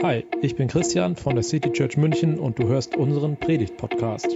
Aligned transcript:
Hi, 0.00 0.24
ich 0.42 0.54
bin 0.54 0.68
Christian 0.68 1.16
von 1.16 1.34
der 1.34 1.42
City 1.42 1.72
Church 1.72 1.96
München 1.96 2.38
und 2.38 2.56
du 2.56 2.68
hörst 2.68 2.94
unseren 2.96 3.36
Predigt-Podcast. 3.36 4.28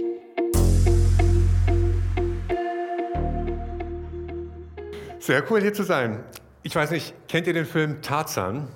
Sehr 5.19 5.49
cool 5.49 5.61
hier 5.61 5.73
zu 5.73 5.83
sein. 5.83 6.21
Ich 6.63 6.75
weiß 6.75 6.91
nicht, 6.91 7.13
kennt 7.29 7.47
ihr 7.47 7.53
den 7.53 7.65
Film 7.65 8.01
Tarzan? 8.01 8.67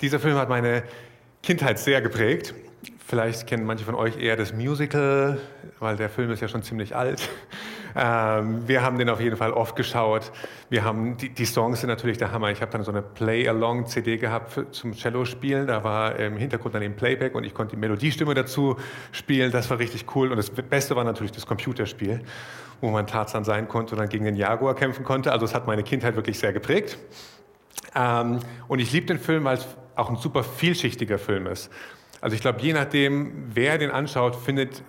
Dieser 0.00 0.18
Film 0.18 0.36
hat 0.36 0.48
meine 0.48 0.84
Kindheit 1.42 1.78
sehr 1.78 2.00
geprägt. 2.00 2.54
Vielleicht 3.06 3.46
kennen 3.46 3.66
manche 3.66 3.84
von 3.84 3.94
euch 3.94 4.16
eher 4.16 4.36
das 4.36 4.54
Musical, 4.54 5.38
weil 5.78 5.96
der 5.98 6.08
Film 6.08 6.30
ist 6.30 6.40
ja 6.40 6.48
schon 6.48 6.62
ziemlich 6.62 6.96
alt. 6.96 7.28
Ähm, 7.96 8.66
wir 8.66 8.82
haben 8.82 8.98
den 8.98 9.08
auf 9.08 9.20
jeden 9.20 9.36
Fall 9.36 9.52
oft 9.52 9.76
geschaut. 9.76 10.32
Wir 10.68 10.84
haben 10.84 11.16
die, 11.16 11.28
die 11.28 11.44
Songs 11.44 11.80
sind 11.80 11.88
natürlich 11.88 12.18
der 12.18 12.32
Hammer. 12.32 12.50
Ich 12.50 12.60
habe 12.60 12.72
dann 12.72 12.82
so 12.82 12.90
eine 12.90 13.02
Play-Along-CD 13.02 14.16
gehabt 14.16 14.52
für, 14.52 14.70
zum 14.70 14.92
Cello-Spielen. 14.92 15.66
Da 15.66 15.84
war 15.84 16.16
im 16.16 16.36
Hintergrund 16.36 16.74
dann 16.74 16.82
eben 16.82 16.96
Playback 16.96 17.34
und 17.34 17.44
ich 17.44 17.54
konnte 17.54 17.76
die 17.76 17.80
Melodiestimme 17.80 18.34
dazu 18.34 18.76
spielen. 19.12 19.52
Das 19.52 19.70
war 19.70 19.78
richtig 19.78 20.06
cool. 20.14 20.30
Und 20.30 20.36
das 20.36 20.50
Beste 20.50 20.96
war 20.96 21.04
natürlich 21.04 21.32
das 21.32 21.46
Computerspiel, 21.46 22.22
wo 22.80 22.90
man 22.90 23.06
Tarzan 23.06 23.44
sein 23.44 23.68
konnte 23.68 23.94
und 23.94 24.00
dann 24.00 24.08
gegen 24.08 24.24
den 24.24 24.36
Jaguar 24.36 24.74
kämpfen 24.74 25.04
konnte. 25.04 25.32
Also 25.32 25.44
es 25.44 25.54
hat 25.54 25.66
meine 25.66 25.84
Kindheit 25.84 26.16
wirklich 26.16 26.38
sehr 26.38 26.52
geprägt. 26.52 26.98
Ähm, 27.94 28.40
und 28.66 28.80
ich 28.80 28.92
liebe 28.92 29.06
den 29.06 29.18
Film, 29.18 29.44
weil 29.44 29.58
es 29.58 29.66
auch 29.94 30.10
ein 30.10 30.16
super 30.16 30.42
vielschichtiger 30.42 31.18
Film 31.18 31.46
ist. 31.46 31.70
Also 32.20 32.34
ich 32.34 32.40
glaube, 32.40 32.60
je 32.60 32.72
nachdem, 32.72 33.50
wer 33.52 33.78
den 33.78 33.90
anschaut, 33.90 34.34
findet 34.34 34.82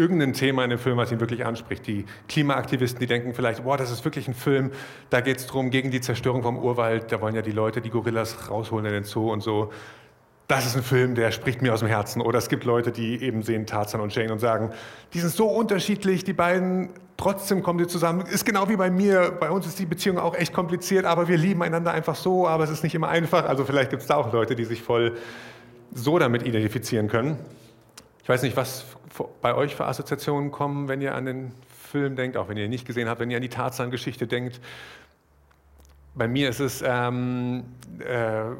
irgendein 0.00 0.32
Thema 0.32 0.64
in 0.64 0.70
dem 0.70 0.78
Film, 0.78 0.96
was 0.96 1.12
ihn 1.12 1.20
wirklich 1.20 1.44
anspricht. 1.44 1.86
Die 1.86 2.06
Klimaaktivisten, 2.28 2.98
die 2.98 3.06
denken 3.06 3.34
vielleicht, 3.34 3.64
boah, 3.64 3.76
das 3.76 3.90
ist 3.90 4.04
wirklich 4.04 4.26
ein 4.26 4.34
Film, 4.34 4.70
da 5.10 5.20
geht 5.20 5.36
es 5.36 5.46
darum, 5.46 5.70
gegen 5.70 5.90
die 5.90 6.00
Zerstörung 6.00 6.42
vom 6.42 6.58
Urwald, 6.58 7.12
da 7.12 7.20
wollen 7.20 7.34
ja 7.34 7.42
die 7.42 7.52
Leute 7.52 7.80
die 7.80 7.90
Gorillas 7.90 8.50
rausholen 8.50 8.86
in 8.86 8.92
den 8.92 9.04
Zoo 9.04 9.30
und 9.30 9.42
so. 9.42 9.70
Das 10.48 10.66
ist 10.66 10.76
ein 10.76 10.82
Film, 10.82 11.14
der 11.14 11.30
spricht 11.30 11.62
mir 11.62 11.72
aus 11.72 11.78
dem 11.78 11.88
Herzen. 11.88 12.20
Oder 12.20 12.38
es 12.38 12.48
gibt 12.48 12.64
Leute, 12.64 12.90
die 12.90 13.22
eben 13.22 13.42
sehen 13.42 13.66
Tarzan 13.66 14.00
und 14.00 14.12
Jane 14.12 14.32
und 14.32 14.40
sagen, 14.40 14.70
die 15.14 15.20
sind 15.20 15.32
so 15.32 15.46
unterschiedlich, 15.46 16.24
die 16.24 16.32
beiden, 16.32 16.88
trotzdem 17.16 17.62
kommen 17.62 17.78
die 17.78 17.86
zusammen. 17.86 18.26
Ist 18.26 18.44
genau 18.44 18.68
wie 18.68 18.76
bei 18.76 18.90
mir, 18.90 19.30
bei 19.38 19.48
uns 19.50 19.66
ist 19.68 19.78
die 19.78 19.86
Beziehung 19.86 20.18
auch 20.18 20.34
echt 20.34 20.52
kompliziert, 20.52 21.04
aber 21.04 21.28
wir 21.28 21.36
lieben 21.36 21.62
einander 21.62 21.92
einfach 21.92 22.16
so, 22.16 22.48
aber 22.48 22.64
es 22.64 22.70
ist 22.70 22.82
nicht 22.82 22.96
immer 22.96 23.08
einfach. 23.08 23.44
Also 23.48 23.64
vielleicht 23.64 23.90
gibt 23.90 24.02
es 24.02 24.08
da 24.08 24.16
auch 24.16 24.32
Leute, 24.32 24.56
die 24.56 24.64
sich 24.64 24.82
voll 24.82 25.16
so 25.94 26.18
damit 26.18 26.42
identifizieren 26.44 27.06
können. 27.06 27.38
Ich 28.22 28.28
weiß 28.28 28.42
nicht, 28.42 28.56
was 28.56 28.84
bei 29.40 29.54
euch 29.54 29.74
für 29.74 29.86
Assoziationen 29.86 30.50
kommen, 30.50 30.88
wenn 30.88 31.00
ihr 31.00 31.14
an 31.14 31.24
den 31.24 31.52
Film 31.90 32.16
denkt, 32.16 32.36
auch 32.36 32.48
wenn 32.48 32.56
ihr 32.56 32.64
ihn 32.64 32.70
nicht 32.70 32.86
gesehen 32.86 33.08
habt, 33.08 33.20
wenn 33.20 33.30
ihr 33.30 33.36
an 33.36 33.42
die 33.42 33.48
Tarzan-Geschichte 33.48 34.26
denkt. 34.26 34.60
Bei 36.14 36.28
mir 36.28 36.48
ist 36.48 36.60
es 36.60 36.82
ähm, 36.86 37.64
äh, 38.00 38.50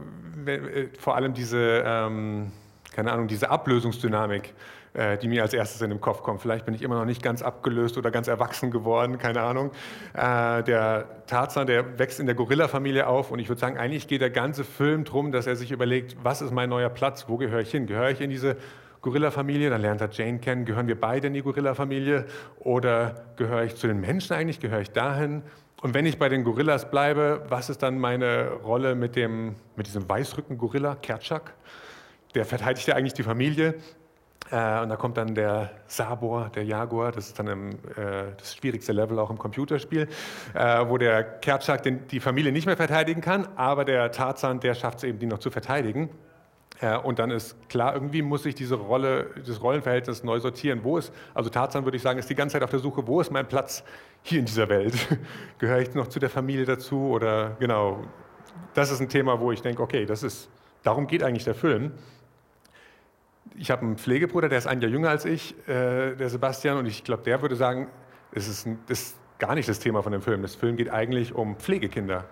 äh, 0.46 0.88
vor 0.98 1.16
allem 1.16 1.34
diese, 1.34 1.82
ähm, 1.84 2.52
keine 2.92 3.12
Ahnung, 3.12 3.28
diese 3.28 3.50
Ablösungsdynamik, 3.50 4.54
äh, 4.94 5.18
die 5.18 5.28
mir 5.28 5.42
als 5.42 5.54
erstes 5.54 5.80
in 5.82 5.90
den 5.90 6.00
Kopf 6.00 6.22
kommt. 6.22 6.40
Vielleicht 6.40 6.64
bin 6.64 6.74
ich 6.74 6.82
immer 6.82 6.96
noch 6.96 7.04
nicht 7.04 7.22
ganz 7.22 7.42
abgelöst 7.42 7.96
oder 7.98 8.10
ganz 8.10 8.28
erwachsen 8.28 8.70
geworden, 8.70 9.18
keine 9.18 9.42
Ahnung. 9.42 9.70
Äh, 10.14 10.62
der 10.64 11.06
Tarzan, 11.26 11.66
der 11.66 11.98
wächst 11.98 12.20
in 12.20 12.26
der 12.26 12.34
Gorilla-Familie 12.34 13.06
auf 13.06 13.30
und 13.30 13.38
ich 13.38 13.48
würde 13.48 13.60
sagen, 13.60 13.78
eigentlich 13.78 14.08
geht 14.08 14.20
der 14.20 14.30
ganze 14.30 14.64
Film 14.64 15.04
darum, 15.04 15.32
dass 15.32 15.46
er 15.46 15.56
sich 15.56 15.70
überlegt, 15.70 16.16
was 16.22 16.42
ist 16.42 16.52
mein 16.52 16.68
neuer 16.68 16.88
Platz, 16.88 17.26
wo 17.28 17.36
gehöre 17.36 17.60
ich 17.60 17.70
hin? 17.70 17.86
Gehöre 17.86 18.10
ich 18.10 18.20
in 18.20 18.30
diese 18.30 18.56
Gorilla-Familie, 19.02 19.70
dann 19.70 19.80
lernt 19.80 20.00
er 20.00 20.10
Jane 20.10 20.38
kennen, 20.38 20.64
gehören 20.64 20.86
wir 20.86 21.00
beide 21.00 21.28
in 21.28 21.34
die 21.34 21.42
Gorilla-Familie 21.42 22.26
oder 22.58 23.26
gehöre 23.36 23.64
ich 23.64 23.76
zu 23.76 23.86
den 23.86 24.00
Menschen 24.00 24.34
eigentlich, 24.34 24.60
gehöre 24.60 24.80
ich 24.80 24.90
dahin? 24.90 25.42
Und 25.82 25.94
wenn 25.94 26.04
ich 26.04 26.18
bei 26.18 26.28
den 26.28 26.44
Gorillas 26.44 26.90
bleibe, 26.90 27.46
was 27.48 27.70
ist 27.70 27.82
dann 27.82 27.98
meine 27.98 28.50
Rolle 28.50 28.94
mit, 28.94 29.16
dem, 29.16 29.56
mit 29.76 29.86
diesem 29.86 30.06
Weißrücken-Gorilla, 30.06 30.96
Kerchak? 30.96 31.54
Der 32.34 32.44
verteidigt 32.44 32.86
ja 32.86 32.96
eigentlich 32.96 33.14
die 33.14 33.22
Familie. 33.22 33.74
Äh, 34.50 34.82
und 34.82 34.90
da 34.90 34.96
kommt 34.96 35.16
dann 35.16 35.34
der 35.34 35.70
Sabor, 35.86 36.50
der 36.54 36.64
Jaguar, 36.64 37.12
das 37.12 37.28
ist 37.28 37.38
dann 37.38 37.46
im, 37.46 37.70
äh, 37.70 38.34
das 38.36 38.54
schwierigste 38.56 38.92
Level 38.92 39.18
auch 39.18 39.30
im 39.30 39.38
Computerspiel, 39.38 40.08
äh, 40.54 40.84
wo 40.86 40.98
der 40.98 41.22
Kerchak 41.22 41.82
den, 41.82 42.06
die 42.08 42.20
Familie 42.20 42.52
nicht 42.52 42.66
mehr 42.66 42.76
verteidigen 42.76 43.20
kann, 43.20 43.48
aber 43.56 43.84
der 43.84 44.10
Tarzan, 44.12 44.60
der 44.60 44.74
schafft 44.74 44.98
es 44.98 45.04
eben, 45.04 45.18
die 45.18 45.26
noch 45.26 45.38
zu 45.38 45.50
verteidigen. 45.50 46.10
Äh, 46.80 46.96
und 46.98 47.18
dann 47.18 47.30
ist 47.30 47.68
klar, 47.68 47.94
irgendwie 47.94 48.22
muss 48.22 48.46
ich 48.46 48.54
diese 48.54 48.74
Rolle, 48.74 49.30
das 49.46 49.62
Rollenverhältnis 49.62 50.24
neu 50.24 50.40
sortieren. 50.40 50.80
Wo 50.82 50.98
ist, 50.98 51.12
also 51.34 51.50
Tarzan 51.50 51.84
würde 51.84 51.96
ich 51.96 52.02
sagen, 52.02 52.18
ist 52.18 52.30
die 52.30 52.34
ganze 52.34 52.54
Zeit 52.54 52.62
auf 52.62 52.70
der 52.70 52.78
Suche, 52.78 53.06
wo 53.06 53.20
ist 53.20 53.30
mein 53.30 53.46
Platz 53.46 53.84
hier 54.22 54.40
in 54.40 54.46
dieser 54.46 54.68
Welt? 54.68 54.94
Gehöre 55.58 55.80
ich 55.80 55.94
noch 55.94 56.08
zu 56.08 56.18
der 56.18 56.30
Familie 56.30 56.64
dazu 56.64 57.08
oder 57.10 57.56
genau? 57.60 58.04
Das 58.74 58.90
ist 58.90 59.00
ein 59.00 59.08
Thema, 59.08 59.40
wo 59.40 59.52
ich 59.52 59.62
denke, 59.62 59.82
okay, 59.82 60.06
das 60.06 60.22
ist, 60.22 60.48
darum 60.82 61.06
geht 61.06 61.22
eigentlich 61.22 61.44
der 61.44 61.54
Film. 61.54 61.92
Ich 63.56 63.70
habe 63.70 63.82
einen 63.82 63.98
Pflegebruder, 63.98 64.48
der 64.48 64.58
ist 64.58 64.66
ein 64.66 64.80
Jahr 64.80 64.90
jünger 64.90 65.10
als 65.10 65.24
ich, 65.24 65.54
äh, 65.68 66.14
der 66.14 66.30
Sebastian, 66.30 66.78
und 66.78 66.86
ich 66.86 67.04
glaube, 67.04 67.22
der 67.24 67.42
würde 67.42 67.56
sagen, 67.56 67.88
es 68.32 68.48
ist, 68.48 68.66
ein, 68.66 68.78
das 68.86 69.00
ist 69.00 69.16
gar 69.38 69.54
nicht 69.54 69.68
das 69.68 69.80
Thema 69.80 70.02
von 70.02 70.12
dem 70.12 70.22
Film. 70.22 70.42
Das 70.42 70.54
Film 70.54 70.76
geht 70.76 70.88
eigentlich 70.88 71.34
um 71.34 71.56
Pflegekinder. 71.56 72.26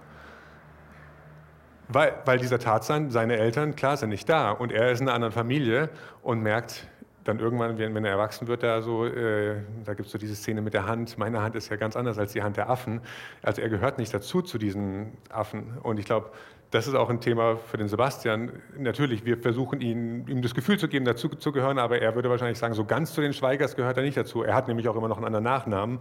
Weil, 1.89 2.15
weil 2.25 2.39
dieser 2.39 2.59
Tarzan, 2.59 3.11
seine 3.11 3.39
Eltern, 3.39 3.75
klar, 3.75 3.97
sind 3.97 4.11
nicht 4.11 4.29
da 4.29 4.51
und 4.51 4.73
er 4.73 4.91
ist 4.91 5.01
in 5.01 5.09
einer 5.09 5.15
anderen 5.15 5.33
Familie 5.33 5.89
und 6.23 6.43
merkt 6.43 6.87
dann 7.25 7.41
irgendwann, 7.41 7.79
wenn, 7.79 7.95
wenn 7.95 8.05
er 8.05 8.13
erwachsen 8.13 8.49
wird, 8.49 8.63
da 8.63 8.81
so, 8.81 9.05
äh, 9.05 9.57
da 9.85 9.95
gibt 9.95 10.07
es 10.07 10.13
so 10.13 10.19
diese 10.19 10.35
Szene 10.35 10.63
mit 10.63 10.73
der 10.73 10.87
Hand. 10.87 11.19
Meine 11.19 11.43
Hand 11.43 11.57
ist 11.57 11.69
ja 11.69 11.77
ganz 11.77 11.95
anders 11.95 12.19
als 12.19 12.33
die 12.33 12.43
Hand 12.43 12.57
der 12.57 12.71
Affen. 12.71 13.03
Also 13.43 13.61
er 13.61 13.69
gehört 13.69 13.99
nicht 13.99 14.13
dazu 14.15 14.41
zu 14.41 14.57
diesen 14.57 15.13
Affen. 15.31 15.77
Und 15.83 15.99
ich 15.99 16.07
glaube, 16.07 16.31
das 16.71 16.87
ist 16.87 16.95
auch 16.95 17.11
ein 17.11 17.21
Thema 17.21 17.57
für 17.57 17.77
den 17.77 17.89
Sebastian. 17.89 18.53
Natürlich, 18.79 19.25
wir 19.25 19.39
versuchen 19.39 19.81
ihn, 19.81 20.27
ihm 20.27 20.43
das 20.43 20.55
Gefühl 20.55 20.79
zu 20.79 20.89
geben, 20.89 21.05
dazu 21.05 21.29
zu 21.29 21.53
gehören, 21.53 21.79
aber 21.79 22.01
er 22.01 22.15
würde 22.15 22.31
wahrscheinlich 22.31 22.59
sagen, 22.59 22.75
so 22.75 22.85
ganz 22.85 23.13
zu 23.13 23.21
den 23.21 23.33
Schweigers 23.33 23.77
gehört 23.77 23.97
er 23.97 24.03
nicht 24.03 24.17
dazu. 24.17 24.43
Er 24.43 24.55
hat 24.55 24.69
nämlich 24.69 24.89
auch 24.89 24.97
immer 24.97 25.09
noch 25.09 25.17
einen 25.17 25.27
anderen 25.27 25.45
Nachnamen. 25.45 26.01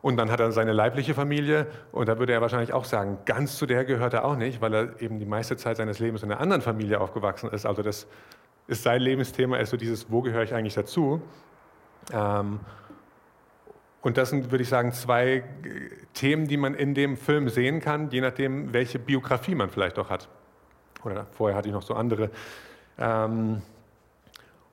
Und 0.00 0.16
dann 0.16 0.30
hat 0.30 0.40
er 0.40 0.52
seine 0.52 0.72
leibliche 0.72 1.14
Familie 1.14 1.66
und 1.90 2.08
da 2.08 2.18
würde 2.18 2.32
er 2.32 2.40
wahrscheinlich 2.40 2.72
auch 2.72 2.84
sagen, 2.84 3.18
ganz 3.24 3.56
zu 3.56 3.66
der 3.66 3.84
gehört 3.84 4.14
er 4.14 4.24
auch 4.24 4.36
nicht, 4.36 4.60
weil 4.60 4.74
er 4.74 5.02
eben 5.02 5.18
die 5.18 5.26
meiste 5.26 5.56
Zeit 5.56 5.76
seines 5.76 5.98
Lebens 5.98 6.22
in 6.22 6.30
einer 6.30 6.40
anderen 6.40 6.62
Familie 6.62 7.00
aufgewachsen 7.00 7.50
ist. 7.50 7.66
Also 7.66 7.82
das 7.82 8.06
ist 8.68 8.82
sein 8.82 9.00
Lebensthema, 9.00 9.56
ist 9.56 9.70
so 9.70 9.76
dieses, 9.76 10.10
wo 10.10 10.22
gehöre 10.22 10.44
ich 10.44 10.54
eigentlich 10.54 10.74
dazu? 10.74 11.20
Ähm, 12.12 12.60
und 14.00 14.16
das 14.16 14.30
sind, 14.30 14.52
würde 14.52 14.62
ich 14.62 14.68
sagen, 14.68 14.92
zwei 14.92 15.42
Themen, 16.14 16.46
die 16.46 16.56
man 16.56 16.74
in 16.74 16.94
dem 16.94 17.16
Film 17.16 17.48
sehen 17.48 17.80
kann, 17.80 18.10
je 18.10 18.20
nachdem, 18.20 18.72
welche 18.72 18.98
Biografie 18.98 19.54
man 19.54 19.70
vielleicht 19.70 19.98
auch 19.98 20.10
hat. 20.10 20.28
Oder 21.04 21.26
vorher 21.32 21.56
hatte 21.56 21.68
ich 21.68 21.74
noch 21.74 21.82
so 21.82 21.94
andere. 21.94 22.30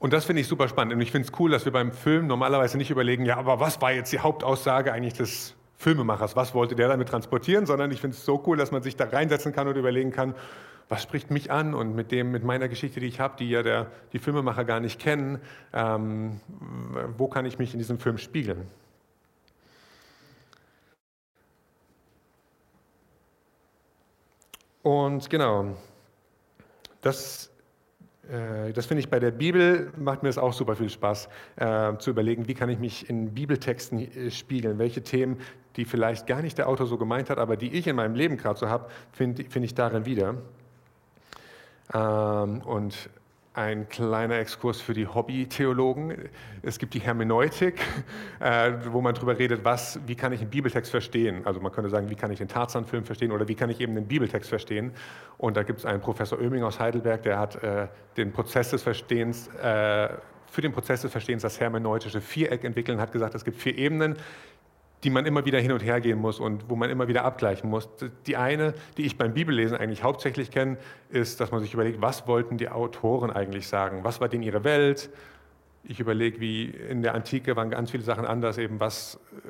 Und 0.05 0.13
das 0.13 0.25
finde 0.25 0.41
ich 0.41 0.47
super 0.47 0.67
spannend. 0.67 0.93
Und 0.93 1.01
ich 1.01 1.09
finde 1.09 1.27
es 1.27 1.39
cool, 1.39 1.49
dass 1.49 1.65
wir 1.65 1.71
beim 1.71 1.91
Film 1.91 2.27
normalerweise 2.27 2.77
nicht 2.77 2.91
überlegen, 2.91 3.25
ja, 3.25 3.37
aber 3.37 3.59
was 3.59 3.81
war 3.81 3.91
jetzt 3.91 4.13
die 4.13 4.19
Hauptaussage 4.19 4.93
eigentlich 4.93 5.15
des 5.15 5.55
Filmemachers? 5.77 6.35
Was 6.35 6.53
wollte 6.53 6.75
der 6.75 6.89
damit 6.89 7.09
transportieren? 7.09 7.65
Sondern 7.65 7.89
ich 7.89 8.01
finde 8.01 8.15
es 8.15 8.23
so 8.23 8.43
cool, 8.45 8.55
dass 8.55 8.69
man 8.69 8.83
sich 8.83 8.95
da 8.95 9.05
reinsetzen 9.05 9.51
kann 9.51 9.67
und 9.67 9.77
überlegen 9.77 10.11
kann, 10.11 10.35
was 10.89 11.01
spricht 11.01 11.31
mich 11.31 11.49
an 11.49 11.73
und 11.73 11.95
mit 11.95 12.11
dem, 12.11 12.29
mit 12.29 12.43
meiner 12.43 12.67
Geschichte, 12.67 12.99
die 12.99 13.07
ich 13.07 13.19
habe, 13.19 13.35
die 13.39 13.49
ja 13.49 13.63
der, 13.63 13.87
die 14.13 14.19
Filmemacher 14.19 14.63
gar 14.63 14.79
nicht 14.79 15.01
kennen, 15.01 15.41
ähm, 15.73 16.39
wo 17.17 17.27
kann 17.27 17.47
ich 17.47 17.57
mich 17.57 17.73
in 17.73 17.79
diesem 17.79 17.97
Film 17.97 18.19
spiegeln? 18.19 18.67
Und 24.83 25.31
genau, 25.31 25.75
das 27.01 27.47
äh, 27.47 27.54
das 28.73 28.85
finde 28.85 28.99
ich 28.99 29.09
bei 29.09 29.19
der 29.19 29.31
Bibel, 29.31 29.91
macht 29.97 30.23
mir 30.23 30.29
das 30.29 30.37
auch 30.37 30.53
super 30.53 30.75
viel 30.75 30.89
Spaß, 30.89 31.29
äh, 31.57 31.97
zu 31.97 32.09
überlegen, 32.09 32.47
wie 32.47 32.53
kann 32.53 32.69
ich 32.69 32.79
mich 32.79 33.09
in 33.09 33.33
Bibeltexten 33.33 33.99
äh, 33.99 34.31
spiegeln, 34.31 34.79
welche 34.79 35.03
Themen, 35.03 35.37
die 35.75 35.85
vielleicht 35.85 36.27
gar 36.27 36.41
nicht 36.41 36.57
der 36.57 36.67
Autor 36.67 36.87
so 36.87 36.97
gemeint 36.97 37.29
hat, 37.29 37.37
aber 37.37 37.57
die 37.57 37.73
ich 37.73 37.87
in 37.87 37.95
meinem 37.95 38.15
Leben 38.15 38.37
gerade 38.37 38.59
so 38.59 38.69
habe, 38.69 38.89
finde 39.11 39.43
find 39.43 39.65
ich 39.65 39.75
darin 39.75 40.05
wieder. 40.05 40.35
Ähm, 41.93 42.61
und 42.61 43.09
ein 43.55 43.87
kleiner 43.87 44.37
Exkurs 44.37 44.81
für 44.81 44.93
die 44.93 45.07
Hobby-Theologen. 45.07 46.29
Es 46.61 46.77
gibt 46.77 46.93
die 46.93 46.99
Hermeneutik, 46.99 47.79
äh, 48.39 48.73
wo 48.87 48.99
man 48.99 49.15
darüber 49.15 49.39
redet, 49.39 49.63
was, 49.63 49.99
wie 50.05 50.15
kann 50.15 50.33
ich 50.33 50.41
einen 50.41 50.49
Bibeltext 50.49 50.91
verstehen. 50.91 51.41
Also 51.45 51.61
man 51.61 51.71
könnte 51.71 51.89
sagen, 51.89 52.09
wie 52.09 52.15
kann 52.15 52.31
ich 52.31 52.39
den 52.39 52.49
Tarzan-Film 52.49 53.05
verstehen 53.05 53.31
oder 53.31 53.47
wie 53.47 53.55
kann 53.55 53.69
ich 53.69 53.79
eben 53.79 53.95
den 53.95 54.07
Bibeltext 54.07 54.49
verstehen. 54.49 54.91
Und 55.37 55.55
da 55.55 55.63
gibt 55.63 55.79
es 55.79 55.85
einen 55.85 56.01
Professor 56.01 56.39
Oeming 56.39 56.63
aus 56.63 56.79
Heidelberg, 56.79 57.23
der 57.23 57.39
hat 57.39 57.63
äh, 57.63 57.87
den 58.17 58.33
Prozess 58.33 58.71
des 58.71 58.83
Verstehens, 58.83 59.47
äh, 59.55 60.09
für 60.51 60.61
den 60.61 60.73
Prozess 60.73 61.01
des 61.01 61.11
Verstehens 61.11 61.41
das 61.41 61.59
hermeneutische 61.59 62.21
Viereck 62.21 62.63
entwickelt 62.63 62.97
und 62.97 63.01
hat 63.01 63.11
gesagt, 63.11 63.35
es 63.35 63.45
gibt 63.45 63.57
vier 63.57 63.77
Ebenen, 63.77 64.17
die 65.05 65.11
man 65.11 65.27
immer 65.27 65.45
wieder 65.45 65.59
hin 65.59 65.71
und 65.71 65.83
her 65.83 66.01
gehen 66.01 66.17
muss 66.19 66.39
und 66.39 66.67
wo 66.67 66.75
man 66.75 66.89
immer 66.89 67.07
wieder 67.07 67.23
abgleichen 67.23 67.69
muss. 67.69 67.87
Die 68.25 68.35
eine, 68.35 68.73
die 68.97 69.05
ich 69.05 69.19
beim 69.19 69.35
Bibellesen 69.35 69.77
eigentlich 69.77 70.01
hauptsächlich 70.01 70.49
kenne, 70.49 70.77
ist, 71.09 71.39
dass 71.39 71.51
man 71.51 71.61
sich 71.61 71.75
überlegt, 71.75 72.01
was 72.01 72.27
wollten 72.27 72.57
die 72.57 72.69
Autoren 72.69 73.29
eigentlich 73.29 73.67
sagen? 73.67 74.03
Was 74.03 74.19
war 74.19 74.29
denn 74.29 74.41
ihre 74.41 74.63
Welt? 74.63 75.11
Ich 75.83 75.99
überlege, 75.99 76.39
wie 76.39 76.65
in 76.65 77.03
der 77.03 77.13
Antike 77.13 77.55
waren 77.55 77.69
ganz 77.69 77.91
viele 77.91 78.01
Sachen 78.01 78.25
anders, 78.25 78.57
eben 78.57 78.79
was, 78.79 79.19
äh, 79.31 79.47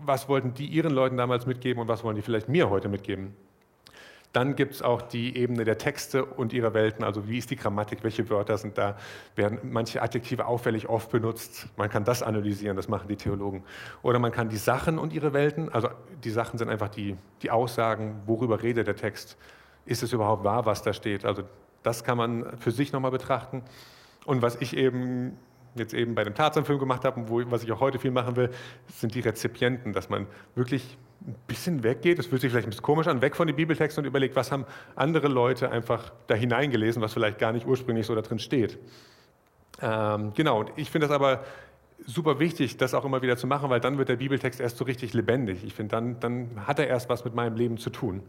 was 0.00 0.28
wollten 0.28 0.54
die 0.54 0.66
ihren 0.66 0.92
Leuten 0.92 1.16
damals 1.16 1.44
mitgeben 1.44 1.82
und 1.82 1.88
was 1.88 2.04
wollen 2.04 2.14
die 2.14 2.22
vielleicht 2.22 2.48
mir 2.48 2.70
heute 2.70 2.88
mitgeben? 2.88 3.34
Dann 4.32 4.56
gibt 4.56 4.74
es 4.74 4.82
auch 4.82 5.00
die 5.00 5.36
Ebene 5.36 5.64
der 5.64 5.78
Texte 5.78 6.24
und 6.24 6.52
ihrer 6.52 6.74
Welten, 6.74 7.02
also 7.02 7.28
wie 7.28 7.38
ist 7.38 7.50
die 7.50 7.56
Grammatik, 7.56 8.04
welche 8.04 8.28
Wörter 8.28 8.58
sind 8.58 8.76
da, 8.76 8.96
werden 9.36 9.58
manche 9.62 10.02
Adjektive 10.02 10.46
auffällig 10.46 10.88
oft 10.88 11.10
benutzt. 11.10 11.68
Man 11.76 11.88
kann 11.88 12.04
das 12.04 12.22
analysieren, 12.22 12.76
das 12.76 12.88
machen 12.88 13.08
die 13.08 13.16
Theologen. 13.16 13.64
Oder 14.02 14.18
man 14.18 14.30
kann 14.30 14.50
die 14.50 14.58
Sachen 14.58 14.98
und 14.98 15.14
ihre 15.14 15.32
Welten, 15.32 15.70
also 15.70 15.88
die 16.24 16.30
Sachen 16.30 16.58
sind 16.58 16.68
einfach 16.68 16.88
die, 16.88 17.16
die 17.42 17.50
Aussagen, 17.50 18.20
worüber 18.26 18.62
redet 18.62 18.86
der 18.86 18.96
Text, 18.96 19.38
ist 19.86 20.02
es 20.02 20.12
überhaupt 20.12 20.44
wahr, 20.44 20.66
was 20.66 20.82
da 20.82 20.92
steht. 20.92 21.24
Also 21.24 21.44
das 21.82 22.04
kann 22.04 22.18
man 22.18 22.58
für 22.58 22.70
sich 22.70 22.92
nochmal 22.92 23.10
betrachten. 23.10 23.62
Und 24.26 24.42
was 24.42 24.56
ich 24.56 24.76
eben 24.76 25.38
jetzt 25.74 25.94
eben 25.94 26.14
bei 26.14 26.24
dem 26.24 26.34
Tarzan-Film 26.34 26.78
gemacht 26.78 27.04
habe 27.04 27.20
und 27.20 27.28
wo, 27.30 27.40
was 27.50 27.62
ich 27.62 27.72
auch 27.72 27.80
heute 27.80 27.98
viel 27.98 28.10
machen 28.10 28.36
will, 28.36 28.50
sind 28.88 29.14
die 29.14 29.20
Rezipienten, 29.20 29.92
dass 29.92 30.08
man 30.08 30.26
wirklich 30.54 30.98
ein 31.26 31.34
bisschen 31.46 31.82
weggeht, 31.82 32.18
das 32.18 32.26
fühlt 32.26 32.40
sich 32.40 32.50
vielleicht 32.50 32.66
ein 32.66 32.70
bisschen 32.70 32.84
komisch 32.84 33.06
an, 33.06 33.20
weg 33.20 33.36
von 33.36 33.46
den 33.46 33.56
Bibeltexten 33.56 34.04
und 34.04 34.08
überlegt, 34.08 34.36
was 34.36 34.52
haben 34.52 34.64
andere 34.94 35.28
Leute 35.28 35.70
einfach 35.70 36.12
da 36.26 36.34
hineingelesen, 36.34 37.02
was 37.02 37.12
vielleicht 37.12 37.38
gar 37.38 37.52
nicht 37.52 37.66
ursprünglich 37.66 38.06
so 38.06 38.14
da 38.14 38.22
drin 38.22 38.38
steht. 38.38 38.78
Ähm, 39.82 40.32
genau, 40.34 40.60
und 40.60 40.70
ich 40.76 40.90
finde 40.90 41.06
das 41.06 41.14
aber 41.14 41.44
super 42.06 42.38
wichtig, 42.38 42.76
das 42.76 42.94
auch 42.94 43.04
immer 43.04 43.22
wieder 43.22 43.36
zu 43.36 43.46
machen, 43.46 43.68
weil 43.70 43.80
dann 43.80 43.98
wird 43.98 44.08
der 44.08 44.16
Bibeltext 44.16 44.60
erst 44.60 44.76
so 44.76 44.84
richtig 44.84 45.12
lebendig. 45.14 45.64
Ich 45.64 45.74
finde, 45.74 45.92
dann, 45.92 46.20
dann 46.20 46.66
hat 46.66 46.78
er 46.78 46.86
erst 46.86 47.08
was 47.08 47.24
mit 47.24 47.34
meinem 47.34 47.56
Leben 47.56 47.78
zu 47.78 47.90
tun. 47.90 48.22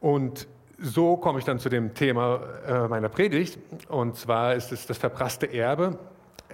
Und 0.00 0.46
so 0.78 1.16
komme 1.16 1.38
ich 1.38 1.44
dann 1.44 1.58
zu 1.58 1.68
dem 1.68 1.94
Thema 1.94 2.40
äh, 2.66 2.88
meiner 2.88 3.08
Predigt. 3.08 3.58
Und 3.88 4.16
zwar 4.16 4.54
ist 4.54 4.72
es 4.72 4.86
das 4.86 4.98
verprasste 4.98 5.52
Erbe. 5.52 5.98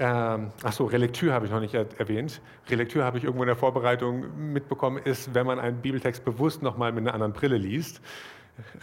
Ähm, 0.03 0.51
Achso, 0.65 0.87
Relektür 0.87 1.33
habe 1.33 1.47
ich 1.47 1.53
noch 1.53 1.61
nicht 1.61 1.75
er 1.75 1.87
erwähnt. 1.97 2.41
Relektür 2.69 3.05
habe 3.05 3.19
ich 3.19 3.25
irgendwo 3.25 3.45
in 3.45 3.47
der 3.47 3.55
Vorbereitung 3.55 4.53
mitbekommen, 4.53 5.01
ist, 5.05 5.33
wenn 5.33 5.47
man 5.47 5.61
einen 5.61 5.77
Bibeltext 5.81 6.25
bewusst 6.25 6.61
nochmal 6.61 6.91
mit 6.91 7.05
einer 7.05 7.15
anderen 7.15 7.33
Brille 7.33 7.57
liest. 7.57 8.01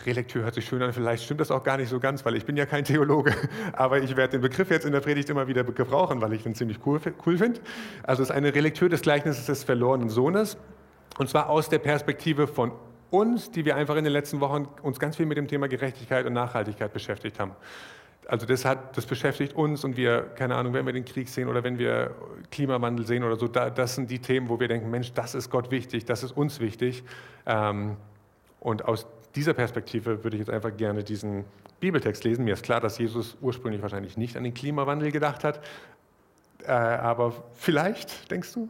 Relektür 0.06 0.44
hört 0.44 0.56
sich 0.56 0.66
schön 0.66 0.82
an, 0.82 0.94
vielleicht 0.94 1.26
stimmt 1.26 1.42
das 1.42 1.52
auch 1.52 1.62
gar 1.62 1.76
nicht 1.76 1.90
so 1.90 2.00
ganz, 2.00 2.24
weil 2.24 2.38
ich 2.38 2.46
bin 2.46 2.56
ja 2.56 2.66
kein 2.66 2.86
Theologe, 2.86 3.36
aber 3.74 4.02
ich 4.02 4.16
werde 4.16 4.32
den 4.32 4.42
Begriff 4.42 4.72
jetzt 4.72 4.86
in 4.86 4.94
der 4.94 5.02
Predigt 5.02 5.30
immer 5.30 5.50
wieder 5.50 5.66
gebrauchen, 5.66 6.22
weil 6.22 6.32
ich 6.32 6.44
den 6.44 6.56
ziemlich 6.56 6.80
cool, 6.86 7.02
cool 7.26 7.38
finde. 7.38 7.60
Also 8.04 8.24
es 8.24 8.30
ist 8.30 8.36
eine 8.36 8.56
Relektür 8.56 8.88
des 8.88 9.02
Gleichnisses 9.02 9.46
des 9.46 9.66
verlorenen 9.66 10.08
Sohnes 10.08 10.56
und 11.18 11.30
zwar 11.30 11.50
aus 11.50 11.68
der 11.68 11.80
Perspektive 11.80 12.48
von 12.48 12.72
uns, 13.10 13.52
die 13.52 13.66
wir 13.66 13.76
einfach 13.76 13.98
in 13.98 14.06
den 14.06 14.14
letzten 14.14 14.40
Wochen 14.40 14.70
uns 14.84 15.00
ganz 15.00 15.18
viel 15.18 15.26
mit 15.26 15.38
dem 15.38 15.50
Thema 15.50 15.68
Gerechtigkeit 15.68 16.26
und 16.26 16.32
Nachhaltigkeit 16.32 16.94
beschäftigt 16.94 17.42
haben. 17.42 17.52
Also 18.30 18.46
das, 18.46 18.64
hat, 18.64 18.96
das 18.96 19.08
beschäftigt 19.08 19.56
uns 19.56 19.84
und 19.84 19.98
wir, 19.98 20.22
keine 20.36 20.54
Ahnung, 20.56 20.74
wenn 20.74 20.86
wir 20.86 20.94
den 20.94 21.04
Krieg 21.04 21.28
sehen 21.30 21.50
oder 21.50 21.64
wenn 21.64 21.80
wir 21.80 22.14
Klimawandel 22.52 23.04
sehen 23.04 23.24
oder 23.24 23.36
so, 23.36 23.48
da, 23.48 23.72
das 23.72 23.96
sind 23.96 24.12
die 24.12 24.20
Themen, 24.20 24.50
wo 24.50 24.60
wir 24.60 24.68
denken, 24.68 24.92
Mensch, 24.92 25.14
das 25.14 25.34
ist 25.34 25.50
Gott 25.50 25.72
wichtig, 25.72 26.06
das 26.06 26.22
ist 26.22 26.38
uns 26.38 26.60
wichtig. 26.60 27.04
Ähm, 27.48 27.98
und 28.60 28.86
aus 28.86 29.08
dieser 29.34 29.56
Perspektive 29.56 30.24
würde 30.24 30.38
ich 30.38 30.42
jetzt 30.42 30.52
einfach 30.52 30.78
gerne 30.78 31.04
diesen 31.04 31.44
Bibeltext 31.80 32.24
lesen. 32.24 32.46
Mir 32.46 32.54
ist 32.54 32.62
klar, 32.62 32.80
dass 32.80 33.00
Jesus 33.00 33.36
ursprünglich 33.42 33.82
wahrscheinlich 33.82 34.16
nicht 34.16 34.38
an 34.38 34.44
den 34.44 34.54
Klimawandel 34.54 35.12
gedacht 35.12 35.44
hat, 35.44 35.64
äh, 36.68 36.72
aber 36.72 37.34
vielleicht, 37.54 38.30
denkst 38.30 38.54
du? 38.54 38.70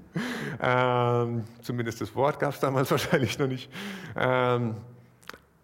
ähm, 0.60 1.44
zumindest 1.62 2.00
das 2.00 2.16
Wort 2.16 2.40
gab 2.40 2.52
es 2.52 2.58
damals 2.58 2.90
wahrscheinlich 2.90 3.38
noch 3.38 3.46
nicht. 3.46 3.70
Ähm, 4.16 4.74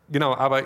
genau, 0.08 0.34
aber 0.34 0.62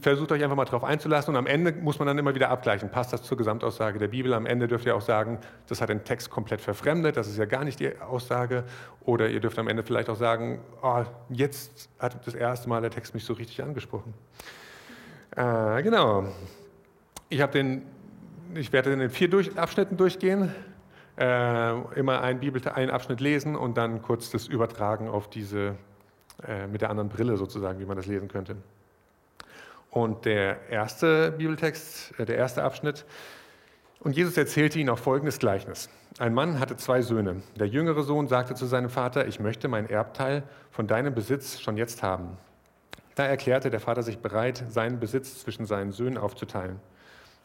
versucht 0.00 0.32
euch 0.32 0.42
einfach 0.42 0.56
mal 0.56 0.64
darauf 0.64 0.84
einzulassen 0.84 1.34
und 1.34 1.38
am 1.38 1.46
Ende 1.46 1.72
muss 1.72 1.98
man 1.98 2.06
dann 2.06 2.18
immer 2.18 2.34
wieder 2.34 2.50
abgleichen. 2.50 2.90
Passt 2.90 3.12
das 3.12 3.22
zur 3.22 3.36
Gesamtaussage 3.36 3.98
der 3.98 4.08
Bibel? 4.08 4.34
Am 4.34 4.46
Ende 4.46 4.66
dürft 4.68 4.86
ihr 4.86 4.96
auch 4.96 5.00
sagen, 5.00 5.38
das 5.68 5.80
hat 5.80 5.88
den 5.88 6.04
Text 6.04 6.30
komplett 6.30 6.60
verfremdet, 6.60 7.16
das 7.16 7.28
ist 7.28 7.38
ja 7.38 7.44
gar 7.44 7.64
nicht 7.64 7.78
die 7.78 7.98
Aussage. 8.00 8.64
Oder 9.04 9.28
ihr 9.28 9.40
dürft 9.40 9.58
am 9.58 9.68
Ende 9.68 9.82
vielleicht 9.82 10.08
auch 10.10 10.16
sagen, 10.16 10.60
oh, 10.82 11.04
jetzt 11.28 11.88
hat 11.98 12.26
das 12.26 12.34
erste 12.34 12.68
Mal 12.68 12.80
der 12.80 12.90
Text 12.90 13.14
mich 13.14 13.24
so 13.24 13.34
richtig 13.34 13.62
angesprochen. 13.62 14.14
Äh, 15.36 15.82
genau. 15.82 16.24
Ich 17.28 17.44
den 17.46 17.82
ich 18.54 18.72
werde 18.72 18.92
in 18.92 19.00
den 19.00 19.10
vier 19.10 19.28
durch, 19.28 19.56
Abschnitten 19.58 19.96
durchgehen, 19.96 20.52
äh, 21.18 21.98
immer 21.98 22.22
einen, 22.22 22.40
Bibel, 22.40 22.62
einen 22.68 22.90
Abschnitt 22.90 23.20
lesen 23.20 23.56
und 23.56 23.76
dann 23.76 24.02
kurz 24.02 24.30
das 24.30 24.46
übertragen 24.46 25.08
auf 25.08 25.28
diese, 25.28 25.76
äh, 26.46 26.66
mit 26.66 26.80
der 26.82 26.90
anderen 26.90 27.08
Brille 27.08 27.36
sozusagen, 27.36 27.78
wie 27.80 27.84
man 27.84 27.96
das 27.96 28.06
lesen 28.06 28.28
könnte. 28.28 28.56
Und 29.96 30.26
der 30.26 30.68
erste 30.68 31.30
Bibeltext, 31.30 32.12
äh, 32.20 32.26
der 32.26 32.36
erste 32.36 32.62
Abschnitt, 32.62 33.06
und 34.00 34.14
Jesus 34.14 34.36
erzählte 34.36 34.78
ihnen 34.78 34.90
auch 34.90 34.98
folgendes 34.98 35.38
Gleichnis. 35.38 35.88
Ein 36.18 36.34
Mann 36.34 36.60
hatte 36.60 36.76
zwei 36.76 37.00
Söhne. 37.00 37.40
Der 37.58 37.66
jüngere 37.66 38.02
Sohn 38.02 38.28
sagte 38.28 38.54
zu 38.54 38.66
seinem 38.66 38.90
Vater, 38.90 39.26
ich 39.26 39.40
möchte 39.40 39.68
mein 39.68 39.88
Erbteil 39.88 40.42
von 40.70 40.86
deinem 40.86 41.14
Besitz 41.14 41.60
schon 41.60 41.78
jetzt 41.78 42.02
haben. 42.02 42.36
Da 43.14 43.24
erklärte 43.24 43.70
der 43.70 43.80
Vater 43.80 44.02
sich 44.02 44.18
bereit, 44.18 44.62
seinen 44.68 45.00
Besitz 45.00 45.40
zwischen 45.40 45.64
seinen 45.64 45.92
Söhnen 45.92 46.18
aufzuteilen. 46.18 46.78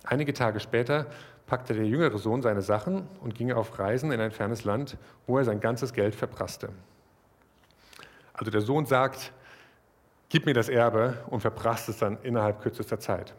Einige 0.03 0.33
Tage 0.33 0.59
später 0.59 1.05
packte 1.47 1.73
der 1.73 1.85
jüngere 1.85 2.17
Sohn 2.17 2.41
seine 2.41 2.61
Sachen 2.61 3.07
und 3.21 3.33
ging 3.33 3.53
auf 3.53 3.79
Reisen 3.79 4.11
in 4.11 4.19
ein 4.19 4.31
fernes 4.31 4.65
Land, 4.65 4.97
wo 5.25 5.37
er 5.37 5.45
sein 5.45 5.61
ganzes 5.61 5.93
Geld 5.93 6.15
verprasste. 6.15 6.67
Also 8.33 8.51
der 8.51 8.59
Sohn 8.59 8.85
sagt, 8.85 9.31
gib 10.31 10.45
mir 10.45 10.53
das 10.53 10.69
Erbe 10.69 11.17
und 11.27 11.41
verprasst 11.41 11.89
es 11.89 11.97
dann 11.97 12.17
innerhalb 12.23 12.61
kürzester 12.61 12.99
Zeit. 12.99 13.33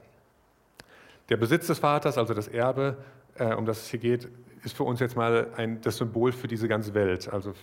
Der 1.31 1.39
Besitz 1.39 1.67
des 1.67 1.79
Vaters, 1.79 2.19
also 2.19 2.35
das 2.35 2.49
Erbe, 2.49 2.99
äh, 3.37 3.55
um 3.55 3.65
das 3.65 3.81
es 3.81 3.89
hier 3.89 3.99
geht, 3.99 4.29
ist 4.63 4.77
für 4.77 4.85
uns 4.85 5.01
jetzt 5.01 5.17
mal 5.17 5.49
ein, 5.57 5.81
das 5.81 5.97
Symbol 5.97 6.33
für 6.33 6.49
diese 6.49 6.69
ganze 6.69 6.93
Welt, 6.93 7.33
also 7.33 7.55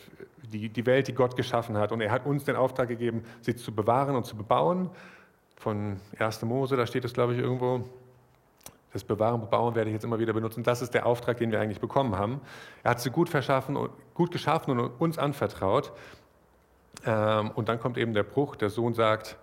die, 0.51 0.69
die 0.69 0.85
Welt, 0.87 1.07
die 1.07 1.13
Gott 1.13 1.35
geschaffen 1.35 1.77
hat. 1.77 1.91
Und 1.91 2.01
er 2.01 2.11
hat 2.11 2.25
uns 2.25 2.43
den 2.43 2.55
Auftrag 2.55 2.87
gegeben, 2.87 3.23
sie 3.41 3.55
zu 3.55 3.73
bewahren 3.73 4.15
und 4.15 4.25
zu 4.25 4.35
bebauen. 4.35 4.89
Von 5.57 5.97
1. 6.17 6.41
Mose, 6.43 6.75
da 6.75 6.87
steht 6.87 7.05
es, 7.05 7.13
glaube 7.13 7.33
ich, 7.33 7.39
irgendwo. 7.39 7.87
Das 8.91 9.03
Bewahren, 9.03 9.39
Bebauen 9.39 9.75
werde 9.75 9.91
ich 9.91 9.93
jetzt 9.93 10.03
immer 10.03 10.17
wieder 10.17 10.33
benutzen. 10.33 10.63
Das 10.63 10.81
ist 10.81 10.95
der 10.95 11.05
Auftrag, 11.05 11.37
den 11.37 11.51
wir 11.51 11.61
eigentlich 11.61 11.79
bekommen 11.79 12.17
haben. 12.17 12.41
Er 12.81 12.91
hat 12.91 13.01
sie 13.01 13.11
gut, 13.11 13.29
verschaffen, 13.29 13.77
gut 14.15 14.31
geschaffen 14.31 14.79
und 14.79 14.99
uns 14.99 15.19
anvertraut. 15.19 15.93
Ähm, 17.05 17.51
und 17.51 17.69
dann 17.69 17.79
kommt 17.79 17.97
eben 17.97 18.13
der 18.13 18.23
Bruch, 18.23 18.55
der 18.55 18.69
Sohn 18.69 18.93
sagt, 18.93 19.37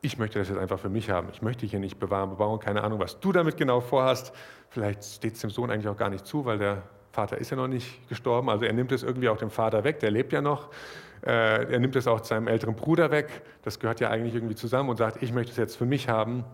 ich 0.00 0.18
möchte 0.18 0.38
das 0.38 0.48
jetzt 0.48 0.58
einfach 0.58 0.78
für 0.78 0.90
mich 0.90 1.10
haben. 1.10 1.28
Ich 1.32 1.40
möchte 1.40 1.64
hier 1.64 1.78
nicht 1.78 1.98
bewahren, 1.98 2.30
bebauen, 2.30 2.60
keine 2.60 2.84
Ahnung, 2.84 2.98
was 2.98 3.20
du 3.20 3.32
damit 3.32 3.56
genau 3.56 3.80
vorhast. 3.80 4.32
Vielleicht 4.68 5.02
steht 5.02 5.34
es 5.34 5.40
dem 5.40 5.50
Sohn 5.50 5.70
eigentlich 5.70 5.88
auch 5.88 5.96
gar 5.96 6.10
nicht 6.10 6.26
zu, 6.26 6.44
weil 6.44 6.58
der 6.58 6.82
Vater 7.10 7.38
ist 7.38 7.50
ja 7.50 7.56
noch 7.56 7.68
nicht 7.68 8.06
gestorben. 8.08 8.50
Also 8.50 8.66
er 8.66 8.72
nimmt 8.72 8.92
es 8.92 9.02
irgendwie 9.02 9.28
auch 9.28 9.38
dem 9.38 9.50
Vater 9.50 9.82
weg, 9.84 10.00
der 10.00 10.10
lebt 10.10 10.32
ja 10.32 10.42
noch. 10.42 10.68
Äh, 11.24 11.72
er 11.72 11.78
nimmt 11.78 11.96
es 11.96 12.06
auch 12.06 12.22
seinem 12.22 12.48
älteren 12.48 12.76
Bruder 12.76 13.10
weg. 13.10 13.42
Das 13.62 13.78
gehört 13.78 14.00
ja 14.00 14.10
eigentlich 14.10 14.34
irgendwie 14.34 14.56
zusammen 14.56 14.90
und 14.90 14.98
sagt, 14.98 15.22
ich 15.22 15.32
möchte 15.32 15.52
es 15.52 15.56
jetzt 15.56 15.76
für 15.76 15.86
mich 15.86 16.08
haben. 16.08 16.44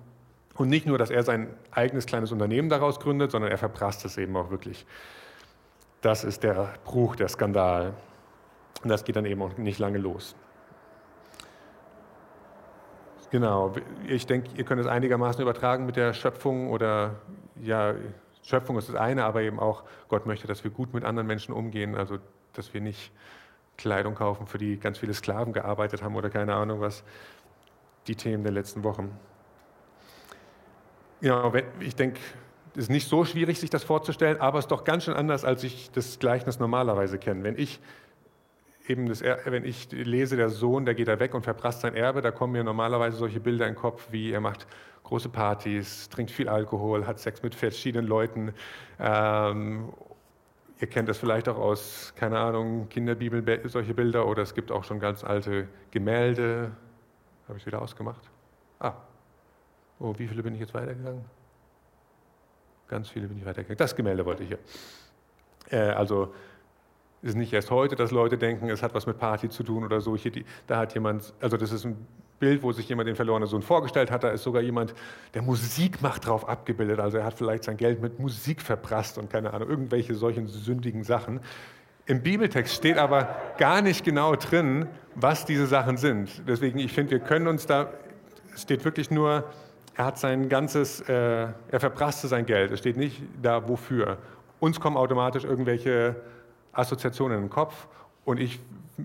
Und 0.54 0.68
nicht 0.68 0.86
nur, 0.86 0.98
dass 0.98 1.10
er 1.10 1.22
sein 1.24 1.48
eigenes 1.72 2.06
kleines 2.06 2.30
Unternehmen 2.30 2.68
daraus 2.68 3.00
gründet, 3.00 3.32
sondern 3.32 3.50
er 3.50 3.58
verprasst 3.58 4.04
es 4.04 4.16
eben 4.16 4.36
auch 4.36 4.50
wirklich. 4.50 4.86
Das 6.02 6.22
ist 6.22 6.44
der 6.44 6.74
Bruch, 6.84 7.16
der 7.16 7.28
Skandal. 7.28 7.94
Und 8.82 8.88
das 8.88 9.04
geht 9.04 9.16
dann 9.16 9.26
eben 9.26 9.42
auch 9.42 9.56
nicht 9.56 9.78
lange 9.78 9.98
los. 9.98 10.34
Genau, 13.30 13.74
ich 14.08 14.26
denke, 14.26 14.50
ihr 14.56 14.64
könnt 14.64 14.80
es 14.80 14.88
einigermaßen 14.88 15.40
übertragen 15.40 15.86
mit 15.86 15.94
der 15.94 16.12
Schöpfung 16.12 16.70
oder 16.70 17.16
ja, 17.62 17.94
Schöpfung 18.42 18.76
ist 18.76 18.88
das 18.88 18.96
eine, 18.96 19.24
aber 19.24 19.42
eben 19.42 19.60
auch, 19.60 19.84
Gott 20.08 20.26
möchte, 20.26 20.48
dass 20.48 20.64
wir 20.64 20.70
gut 20.72 20.92
mit 20.92 21.04
anderen 21.04 21.28
Menschen 21.28 21.54
umgehen, 21.54 21.94
also 21.94 22.18
dass 22.54 22.74
wir 22.74 22.80
nicht 22.80 23.12
Kleidung 23.76 24.16
kaufen, 24.16 24.46
für 24.46 24.58
die 24.58 24.78
ganz 24.78 24.98
viele 24.98 25.14
Sklaven 25.14 25.52
gearbeitet 25.52 26.02
haben 26.02 26.16
oder 26.16 26.28
keine 26.28 26.54
Ahnung 26.54 26.80
was, 26.80 27.04
die 28.08 28.16
Themen 28.16 28.42
der 28.42 28.52
letzten 28.52 28.82
Wochen. 28.82 29.16
Ja, 31.20 31.52
ich 31.78 31.94
denke, 31.94 32.18
es 32.74 32.84
ist 32.84 32.90
nicht 32.90 33.08
so 33.08 33.24
schwierig, 33.24 33.60
sich 33.60 33.70
das 33.70 33.84
vorzustellen, 33.84 34.40
aber 34.40 34.58
es 34.58 34.64
ist 34.64 34.70
doch 34.70 34.84
ganz 34.84 35.04
schön 35.04 35.14
anders, 35.14 35.44
als 35.44 35.62
ich 35.62 35.90
das 35.92 36.18
Gleichnis 36.18 36.58
normalerweise 36.58 37.18
kenne. 37.18 37.44
Wenn 37.44 37.58
ich 37.58 37.80
eben 38.88 39.06
das, 39.08 39.22
wenn 39.22 39.64
ich 39.64 39.90
lese, 39.92 40.36
der 40.36 40.48
Sohn, 40.48 40.84
der 40.84 40.94
geht 40.94 41.08
da 41.08 41.18
weg 41.20 41.34
und 41.34 41.42
verprasst 41.42 41.80
sein 41.82 41.94
Erbe, 41.94 42.22
da 42.22 42.30
kommen 42.30 42.52
mir 42.54 42.64
normalerweise 42.64 43.16
solche 43.16 43.40
Bilder 43.40 43.66
in 43.66 43.74
den 43.74 43.80
Kopf, 43.80 44.08
wie 44.10 44.32
er 44.32 44.40
macht 44.40 44.66
große 45.04 45.28
Partys, 45.28 46.08
trinkt 46.08 46.30
viel 46.30 46.48
Alkohol, 46.48 47.06
hat 47.06 47.18
Sex 47.18 47.42
mit 47.42 47.54
verschiedenen 47.54 48.06
Leuten. 48.06 48.52
Ähm, 48.98 49.92
ihr 50.80 50.86
kennt 50.86 51.08
das 51.08 51.18
vielleicht 51.18 51.48
auch 51.48 51.58
aus, 51.58 52.12
keine 52.16 52.38
Ahnung, 52.38 52.88
Kinderbibeln, 52.88 53.68
solche 53.68 53.94
Bilder, 53.94 54.26
oder 54.26 54.42
es 54.42 54.54
gibt 54.54 54.70
auch 54.70 54.84
schon 54.84 55.00
ganz 55.00 55.24
alte 55.24 55.68
Gemälde. 55.90 56.72
Habe 57.48 57.58
ich 57.58 57.66
wieder 57.66 57.82
ausgemacht? 57.82 58.30
Ah, 58.78 58.94
Oh, 60.00 60.14
wie 60.16 60.26
viele 60.26 60.42
bin 60.42 60.54
ich 60.54 60.60
jetzt 60.60 60.72
weitergegangen? 60.72 61.24
Ganz 62.88 63.10
viele 63.10 63.28
bin 63.28 63.36
ich 63.36 63.44
weitergegangen. 63.44 63.76
Das 63.76 63.94
Gemälde 63.94 64.24
wollte 64.24 64.42
ich 64.42 64.48
hier. 64.48 64.58
Äh, 65.70 65.90
also 65.92 66.34
ist 67.22 67.36
nicht 67.36 67.52
erst 67.52 67.70
heute, 67.70 67.96
dass 67.96 68.10
Leute 68.10 68.38
denken, 68.38 68.70
es 68.70 68.82
hat 68.82 68.94
was 68.94 69.06
mit 69.06 69.18
Party 69.18 69.48
zu 69.48 69.62
tun 69.62 69.84
oder 69.84 70.00
so. 70.00 70.16
Hier, 70.16 70.30
die, 70.30 70.44
da 70.66 70.78
hat 70.78 70.94
jemand, 70.94 71.34
also 71.40 71.56
das 71.56 71.70
ist 71.70 71.84
ein 71.84 72.06
Bild, 72.38 72.62
wo 72.62 72.72
sich 72.72 72.88
jemand 72.88 73.08
den 73.08 73.16
verlorenen 73.16 73.48
Sohn 73.48 73.62
vorgestellt 73.62 74.10
hat. 74.10 74.24
Da 74.24 74.30
ist 74.30 74.42
sogar 74.42 74.62
jemand, 74.62 74.94
der 75.34 75.42
Musik 75.42 76.00
macht, 76.00 76.26
drauf 76.26 76.48
abgebildet. 76.48 76.98
Also 76.98 77.18
er 77.18 77.24
hat 77.24 77.34
vielleicht 77.34 77.64
sein 77.64 77.76
Geld 77.76 78.00
mit 78.00 78.18
Musik 78.18 78.62
verprasst 78.62 79.18
und 79.18 79.30
keine 79.30 79.52
Ahnung, 79.52 79.68
irgendwelche 79.68 80.14
solchen 80.14 80.46
sündigen 80.48 81.04
Sachen. 81.04 81.40
Im 82.06 82.22
Bibeltext 82.22 82.74
steht 82.74 82.96
aber 82.96 83.36
gar 83.58 83.82
nicht 83.82 84.04
genau 84.04 84.34
drin, 84.34 84.86
was 85.14 85.44
diese 85.44 85.66
Sachen 85.66 85.98
sind. 85.98 86.42
Deswegen, 86.48 86.78
ich 86.78 86.92
finde, 86.92 87.12
wir 87.12 87.20
können 87.20 87.46
uns 87.46 87.66
da, 87.66 87.92
es 88.54 88.62
steht 88.62 88.84
wirklich 88.84 89.10
nur, 89.10 89.44
er 89.94 90.06
hat 90.06 90.18
sein 90.18 90.48
ganzes, 90.48 91.02
äh, 91.02 91.12
er 91.12 91.80
verprasste 91.80 92.26
sein 92.26 92.46
Geld. 92.46 92.72
Es 92.72 92.78
steht 92.78 92.96
nicht 92.96 93.22
da, 93.42 93.68
wofür. 93.68 94.16
Uns 94.58 94.80
kommen 94.80 94.96
automatisch 94.96 95.44
irgendwelche 95.44 96.16
Assoziationen 96.72 97.40
den 97.40 97.50
Kopf 97.50 97.88
und 98.24 98.38
ich 98.40 98.60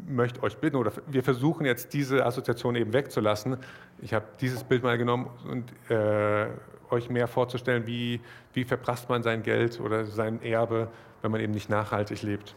möchte 0.07 0.43
euch 0.43 0.57
bitten, 0.57 0.75
oder 0.75 0.91
wir 1.07 1.23
versuchen 1.23 1.65
jetzt 1.65 1.93
diese 1.93 2.25
Assoziation 2.25 2.75
eben 2.75 2.93
wegzulassen. 2.93 3.57
Ich 4.01 4.13
habe 4.13 4.25
dieses 4.41 4.63
Bild 4.63 4.83
mal 4.83 4.97
genommen 4.97 5.29
und 5.49 5.71
äh, 5.89 6.47
euch 6.89 7.09
mehr 7.09 7.27
vorzustellen, 7.27 7.87
wie, 7.87 8.21
wie 8.53 8.63
verprasst 8.63 9.09
man 9.09 9.23
sein 9.23 9.43
Geld 9.43 9.79
oder 9.79 10.05
sein 10.05 10.41
Erbe, 10.41 10.89
wenn 11.21 11.31
man 11.31 11.41
eben 11.41 11.53
nicht 11.53 11.69
nachhaltig 11.69 12.21
lebt. 12.21 12.55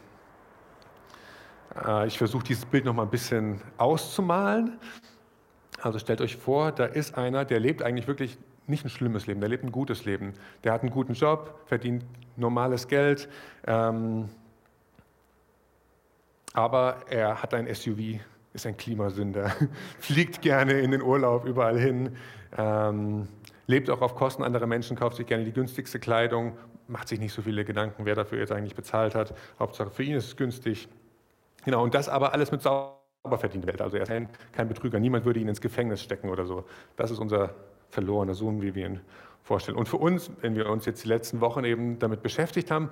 Äh, 1.85 2.07
ich 2.07 2.17
versuche 2.17 2.43
dieses 2.43 2.65
Bild 2.65 2.85
noch 2.85 2.93
mal 2.93 3.03
ein 3.03 3.09
bisschen 3.09 3.61
auszumalen. 3.77 4.77
Also 5.81 5.97
stellt 5.99 6.21
euch 6.21 6.35
vor, 6.35 6.71
da 6.71 6.85
ist 6.85 7.17
einer, 7.17 7.45
der 7.45 7.59
lebt 7.59 7.83
eigentlich 7.83 8.07
wirklich 8.07 8.37
nicht 8.67 8.85
ein 8.85 8.89
schlimmes 8.89 9.27
Leben, 9.27 9.39
der 9.39 9.49
lebt 9.49 9.63
ein 9.63 9.71
gutes 9.71 10.05
Leben. 10.05 10.33
Der 10.63 10.73
hat 10.73 10.81
einen 10.81 10.91
guten 10.91 11.13
Job, 11.13 11.59
verdient 11.65 12.03
normales 12.35 12.87
Geld, 12.87 13.29
ähm, 13.65 14.29
aber 16.59 16.97
er 17.09 17.41
hat 17.41 17.53
ein 17.53 17.73
SUV, 17.73 18.19
ist 18.53 18.65
ein 18.65 18.75
Klimasünder, 18.75 19.51
fliegt 19.99 20.41
gerne 20.41 20.73
in 20.73 20.91
den 20.91 21.01
Urlaub 21.01 21.45
überall 21.45 21.79
hin, 21.79 22.17
ähm, 22.57 23.29
lebt 23.67 23.89
auch 23.89 24.01
auf 24.01 24.15
Kosten 24.15 24.43
anderer 24.43 24.67
Menschen, 24.67 24.97
kauft 24.97 25.15
sich 25.15 25.25
gerne 25.25 25.45
die 25.45 25.53
günstigste 25.53 25.99
Kleidung, 25.99 26.57
macht 26.87 27.07
sich 27.07 27.19
nicht 27.19 27.33
so 27.33 27.41
viele 27.41 27.63
Gedanken, 27.63 28.05
wer 28.05 28.15
dafür 28.15 28.39
jetzt 28.39 28.51
eigentlich 28.51 28.75
bezahlt 28.75 29.15
hat. 29.15 29.33
Hauptsache 29.57 29.89
für 29.89 30.03
ihn 30.03 30.15
ist 30.15 30.25
es 30.25 30.35
günstig. 30.35 30.89
Genau, 31.63 31.81
und 31.81 31.93
das 31.93 32.09
aber 32.09 32.33
alles 32.33 32.51
mit 32.51 32.61
sauber 32.61 32.97
verdienter 33.37 33.67
Geld. 33.67 33.81
Also 33.81 33.95
er 33.95 34.03
ist 34.03 34.29
kein 34.51 34.67
Betrüger, 34.67 34.99
niemand 34.99 35.23
würde 35.23 35.39
ihn 35.39 35.47
ins 35.47 35.61
Gefängnis 35.61 36.01
stecken 36.01 36.29
oder 36.29 36.45
so. 36.45 36.65
Das 36.97 37.09
ist 37.09 37.19
unser 37.19 37.55
verlorener 37.89 38.33
Sohn, 38.33 38.61
wie 38.61 38.75
wir 38.75 38.85
ihn 38.85 38.99
vorstellen. 39.43 39.77
Und 39.77 39.87
für 39.87 39.97
uns, 39.97 40.29
wenn 40.41 40.55
wir 40.55 40.69
uns 40.69 40.85
jetzt 40.85 41.05
die 41.05 41.07
letzten 41.07 41.39
Wochen 41.39 41.63
eben 41.63 41.99
damit 41.99 42.21
beschäftigt 42.21 42.69
haben, 42.69 42.89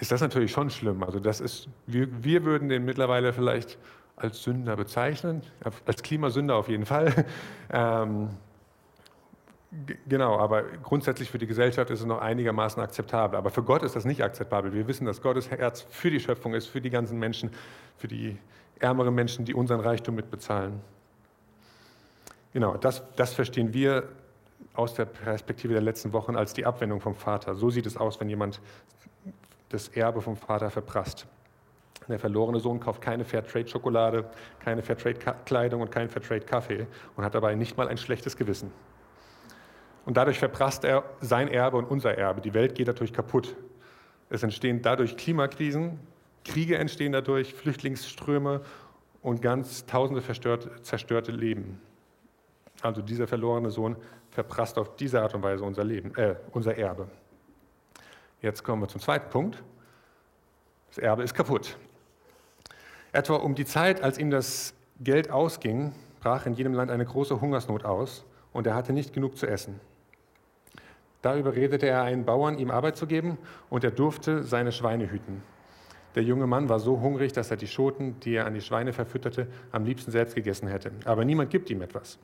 ist 0.00 0.10
das 0.10 0.20
natürlich 0.20 0.50
schon 0.50 0.70
schlimm. 0.70 1.02
Also 1.02 1.20
das 1.20 1.40
ist, 1.40 1.68
wir, 1.86 2.08
wir 2.24 2.44
würden 2.44 2.68
den 2.68 2.84
mittlerweile 2.84 3.32
vielleicht 3.32 3.78
als 4.16 4.42
Sünder 4.42 4.76
bezeichnen, 4.76 5.42
als 5.86 6.02
Klimasünder 6.02 6.56
auf 6.56 6.68
jeden 6.68 6.86
Fall. 6.86 7.26
Ähm, 7.72 8.30
Genau, 10.08 10.36
aber 10.36 10.64
grundsätzlich 10.82 11.30
für 11.30 11.38
die 11.38 11.46
Gesellschaft 11.46 11.90
ist 11.90 12.00
es 12.00 12.06
noch 12.06 12.20
einigermaßen 12.20 12.82
akzeptabel. 12.82 13.38
Aber 13.38 13.50
für 13.50 13.62
Gott 13.62 13.84
ist 13.84 13.94
das 13.94 14.04
nicht 14.04 14.20
akzeptabel. 14.20 14.72
Wir 14.72 14.88
wissen, 14.88 15.04
dass 15.04 15.22
Gottes 15.22 15.48
Herz 15.48 15.86
für 15.90 16.10
die 16.10 16.18
Schöpfung 16.18 16.54
ist, 16.54 16.66
für 16.66 16.80
die 16.80 16.90
ganzen 16.90 17.20
Menschen, 17.20 17.50
für 17.96 18.08
die 18.08 18.36
ärmeren 18.80 19.14
Menschen, 19.14 19.44
die 19.44 19.54
unseren 19.54 19.78
Reichtum 19.78 20.16
mitbezahlen. 20.16 20.80
Genau, 22.52 22.76
das, 22.78 23.04
das 23.14 23.32
verstehen 23.32 23.72
wir 23.72 24.08
aus 24.74 24.94
der 24.94 25.04
Perspektive 25.04 25.72
der 25.72 25.82
letzten 25.82 26.12
Wochen 26.12 26.34
als 26.34 26.52
die 26.52 26.66
Abwendung 26.66 27.00
vom 27.00 27.14
Vater. 27.14 27.54
So 27.54 27.70
sieht 27.70 27.86
es 27.86 27.96
aus, 27.96 28.18
wenn 28.18 28.28
jemand 28.28 28.60
das 29.70 29.88
Erbe 29.88 30.20
vom 30.20 30.36
Vater 30.36 30.70
verprasst. 30.70 31.26
Der 32.08 32.18
verlorene 32.18 32.60
Sohn 32.60 32.80
kauft 32.80 33.00
keine 33.00 33.24
Fairtrade-Schokolade, 33.24 34.28
keine 34.58 34.82
Fairtrade-Kleidung 34.82 35.80
und 35.80 35.90
keinen 35.90 36.08
Fairtrade-Kaffee 36.08 36.86
und 37.16 37.24
hat 37.24 37.34
dabei 37.34 37.54
nicht 37.54 37.76
mal 37.76 37.88
ein 37.88 37.98
schlechtes 37.98 38.36
Gewissen. 38.36 38.72
Und 40.06 40.16
dadurch 40.16 40.38
verprasst 40.38 40.84
er 40.84 41.04
sein 41.20 41.48
Erbe 41.48 41.76
und 41.76 41.84
unser 41.84 42.16
Erbe. 42.16 42.40
Die 42.40 42.54
Welt 42.54 42.74
geht 42.74 42.88
dadurch 42.88 43.12
kaputt. 43.12 43.54
Es 44.28 44.42
entstehen 44.42 44.82
dadurch 44.82 45.16
Klimakrisen, 45.16 46.00
Kriege 46.44 46.78
entstehen 46.78 47.12
dadurch, 47.12 47.54
Flüchtlingsströme 47.54 48.62
und 49.22 49.42
ganz 49.42 49.86
tausende 49.86 50.22
zerstörte 50.22 51.32
Leben. 51.32 51.80
Also 52.82 53.02
dieser 53.02 53.26
verlorene 53.26 53.70
Sohn 53.70 53.96
verprasst 54.30 54.78
auf 54.78 54.96
diese 54.96 55.20
Art 55.20 55.34
und 55.34 55.42
Weise 55.42 55.64
unser 55.64 55.84
Leben, 55.84 56.14
äh, 56.16 56.36
unser 56.52 56.76
Erbe. 56.76 57.08
Jetzt 58.42 58.64
kommen 58.64 58.82
wir 58.82 58.88
zum 58.88 59.00
zweiten 59.00 59.28
Punkt. 59.30 59.62
Das 60.88 60.98
Erbe 60.98 61.22
ist 61.22 61.34
kaputt. 61.34 61.76
Etwa 63.12 63.36
um 63.36 63.54
die 63.54 63.66
Zeit, 63.66 64.02
als 64.02 64.18
ihm 64.18 64.30
das 64.30 64.72
Geld 65.00 65.30
ausging, 65.30 65.92
brach 66.20 66.46
in 66.46 66.54
jedem 66.54 66.72
Land 66.72 66.90
eine 66.90 67.04
große 67.04 67.40
Hungersnot 67.40 67.84
aus 67.84 68.24
und 68.52 68.66
er 68.66 68.74
hatte 68.74 68.92
nicht 68.92 69.12
genug 69.12 69.36
zu 69.36 69.46
essen. 69.46 69.78
Da 71.22 71.36
überredete 71.36 71.86
er 71.86 72.02
einen 72.02 72.24
Bauern, 72.24 72.58
ihm 72.58 72.70
Arbeit 72.70 72.96
zu 72.96 73.06
geben, 73.06 73.36
und 73.68 73.84
er 73.84 73.90
durfte 73.90 74.42
seine 74.42 74.72
Schweine 74.72 75.10
hüten. 75.10 75.42
Der 76.14 76.22
junge 76.22 76.46
Mann 76.46 76.68
war 76.70 76.80
so 76.80 77.00
hungrig, 77.00 77.32
dass 77.32 77.50
er 77.50 77.58
die 77.58 77.66
Schoten, 77.66 78.18
die 78.20 78.34
er 78.34 78.46
an 78.46 78.54
die 78.54 78.62
Schweine 78.62 78.94
verfütterte, 78.94 79.48
am 79.70 79.84
liebsten 79.84 80.10
selbst 80.10 80.34
gegessen 80.34 80.66
hätte. 80.66 80.92
Aber 81.04 81.26
niemand 81.26 81.50
gibt 81.50 81.68
ihm 81.68 81.82
etwas. 81.82 82.18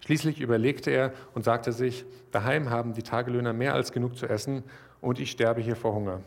Schließlich 0.00 0.40
überlegte 0.40 0.90
er 0.90 1.12
und 1.34 1.44
sagte 1.44 1.72
sich, 1.72 2.04
daheim 2.32 2.70
haben 2.70 2.92
die 2.92 3.02
Tagelöhner 3.02 3.52
mehr 3.52 3.74
als 3.74 3.92
genug 3.92 4.16
zu 4.16 4.28
essen 4.28 4.64
und 5.06 5.20
ich 5.20 5.30
sterbe 5.30 5.60
hier 5.60 5.76
vor 5.76 5.94
Hunger. 5.94 6.20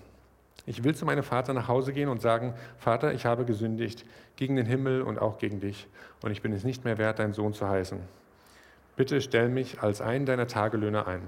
Ich 0.66 0.86
will 0.86 0.96
zu 0.96 1.06
meinem 1.06 1.24
Vater 1.24 1.54
nach 1.54 1.68
Hause 1.68 1.92
gehen 1.92 2.08
und 2.08 2.22
sagen, 2.22 2.54
Vater, 2.78 3.14
ich 3.14 3.26
habe 3.26 3.44
gesündigt 3.44 4.06
gegen 4.38 4.56
den 4.56 4.66
Himmel 4.66 5.02
und 5.02 5.20
auch 5.20 5.38
gegen 5.38 5.60
dich 5.60 5.88
und 6.22 6.32
ich 6.32 6.42
bin 6.42 6.54
es 6.54 6.64
nicht 6.64 6.86
mehr 6.86 6.98
wert, 6.98 7.20
dein 7.20 7.34
Sohn 7.34 7.54
zu 7.54 7.68
heißen. 7.68 8.00
Bitte 8.96 9.20
stell 9.20 9.50
mich 9.50 9.82
als 9.82 10.00
einen 10.00 10.26
deiner 10.26 10.48
Tagelöhner 10.48 11.08
ein. 11.08 11.22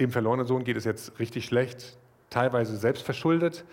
Dem 0.00 0.10
verlorenen 0.10 0.46
Sohn 0.46 0.64
geht 0.64 0.76
es 0.76 0.84
jetzt 0.84 1.20
richtig 1.20 1.44
schlecht, 1.44 1.96
teilweise 2.28 2.76
selbst 2.76 3.04
verschuldet, 3.04 3.64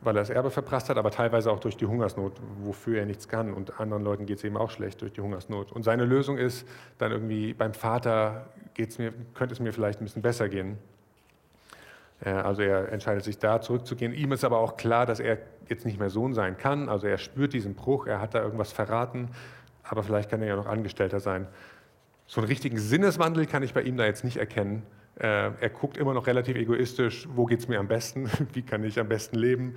weil 0.00 0.16
er 0.16 0.20
das 0.20 0.30
Erbe 0.30 0.50
verprasst 0.50 0.88
hat, 0.88 0.96
aber 0.96 1.10
teilweise 1.10 1.50
auch 1.50 1.60
durch 1.60 1.76
die 1.76 1.86
Hungersnot, 1.86 2.34
wofür 2.62 3.00
er 3.00 3.06
nichts 3.06 3.28
kann. 3.28 3.52
Und 3.52 3.80
anderen 3.80 4.04
Leuten 4.04 4.26
geht 4.26 4.38
es 4.38 4.44
eben 4.44 4.56
auch 4.56 4.70
schlecht 4.70 5.02
durch 5.02 5.12
die 5.12 5.20
Hungersnot. 5.20 5.72
Und 5.72 5.82
seine 5.82 6.04
Lösung 6.04 6.38
ist 6.38 6.66
dann 6.98 7.12
irgendwie, 7.12 7.52
beim 7.52 7.74
Vater 7.74 8.46
geht's 8.74 8.98
mir, 8.98 9.12
könnte 9.34 9.54
es 9.54 9.60
mir 9.60 9.72
vielleicht 9.72 10.00
ein 10.00 10.04
bisschen 10.04 10.22
besser 10.22 10.48
gehen. 10.48 10.78
Also 12.20 12.62
er 12.62 12.90
entscheidet 12.90 13.22
sich 13.24 13.38
da 13.38 13.60
zurückzugehen. 13.60 14.12
Ihm 14.12 14.32
ist 14.32 14.44
aber 14.44 14.58
auch 14.58 14.76
klar, 14.76 15.06
dass 15.06 15.20
er 15.20 15.38
jetzt 15.68 15.84
nicht 15.84 16.00
mehr 16.00 16.10
Sohn 16.10 16.34
sein 16.34 16.56
kann. 16.56 16.88
Also 16.88 17.06
er 17.06 17.18
spürt 17.18 17.52
diesen 17.52 17.74
Bruch, 17.74 18.06
er 18.06 18.20
hat 18.20 18.34
da 18.34 18.42
irgendwas 18.42 18.72
verraten, 18.72 19.28
aber 19.84 20.02
vielleicht 20.02 20.30
kann 20.30 20.42
er 20.42 20.48
ja 20.48 20.56
noch 20.56 20.66
Angestellter 20.66 21.20
sein. 21.20 21.46
So 22.26 22.40
einen 22.40 22.48
richtigen 22.48 22.78
Sinneswandel 22.78 23.46
kann 23.46 23.62
ich 23.62 23.72
bei 23.72 23.82
ihm 23.82 23.96
da 23.96 24.04
jetzt 24.04 24.24
nicht 24.24 24.36
erkennen. 24.36 24.82
Äh, 25.18 25.50
er 25.60 25.70
guckt 25.70 25.96
immer 25.96 26.14
noch 26.14 26.26
relativ 26.28 26.56
egoistisch, 26.56 27.28
wo 27.34 27.44
geht 27.44 27.58
es 27.60 27.68
mir 27.68 27.80
am 27.80 27.88
besten, 27.88 28.30
wie 28.52 28.62
kann 28.62 28.84
ich 28.84 29.00
am 29.00 29.08
besten 29.08 29.36
leben. 29.36 29.76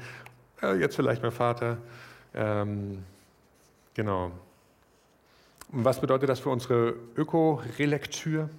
Äh, 0.61 0.79
jetzt 0.79 0.95
vielleicht 0.95 1.23
mein 1.23 1.31
Vater. 1.31 1.77
Ähm, 2.35 3.03
genau. 3.95 4.31
Und 5.71 5.85
was 5.85 5.99
bedeutet 5.99 6.29
das 6.29 6.39
für 6.39 6.49
unsere 6.49 6.95
Öko-Relektür? 7.15 8.49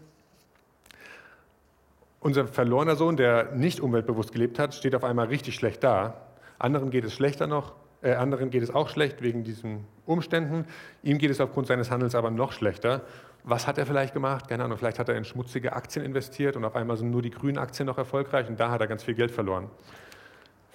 Unser 2.20 2.46
verlorener 2.46 2.96
Sohn, 2.96 3.16
der 3.16 3.52
nicht 3.52 3.80
umweltbewusst 3.80 4.32
gelebt 4.32 4.58
hat, 4.58 4.74
steht 4.74 4.94
auf 4.94 5.04
einmal 5.04 5.26
richtig 5.26 5.54
schlecht 5.54 5.84
da. 5.84 6.16
Anderen 6.58 6.90
geht 6.90 7.04
es 7.04 7.14
schlechter 7.14 7.46
noch, 7.46 7.74
äh, 8.02 8.14
anderen 8.14 8.50
geht 8.50 8.62
es 8.62 8.74
auch 8.74 8.88
schlecht 8.88 9.22
wegen 9.22 9.44
diesen 9.44 9.84
Umständen. 10.06 10.66
Ihm 11.02 11.18
geht 11.18 11.30
es 11.30 11.40
aufgrund 11.40 11.68
seines 11.68 11.90
Handels 11.90 12.14
aber 12.14 12.30
noch 12.30 12.52
schlechter. 12.52 13.02
Was 13.44 13.66
hat 13.66 13.78
er 13.78 13.86
vielleicht 13.86 14.12
gemacht? 14.12 14.48
Keine 14.48 14.64
Ahnung, 14.64 14.78
vielleicht 14.78 14.98
hat 14.98 15.08
er 15.08 15.16
in 15.16 15.24
schmutzige 15.24 15.72
Aktien 15.72 16.04
investiert 16.04 16.56
und 16.56 16.64
auf 16.64 16.76
einmal 16.76 16.96
sind 16.96 17.10
nur 17.10 17.22
die 17.22 17.30
grünen 17.30 17.58
Aktien 17.58 17.86
noch 17.86 17.98
erfolgreich 17.98 18.48
und 18.48 18.58
da 18.58 18.70
hat 18.70 18.80
er 18.80 18.86
ganz 18.86 19.02
viel 19.02 19.14
Geld 19.14 19.30
verloren. 19.30 19.68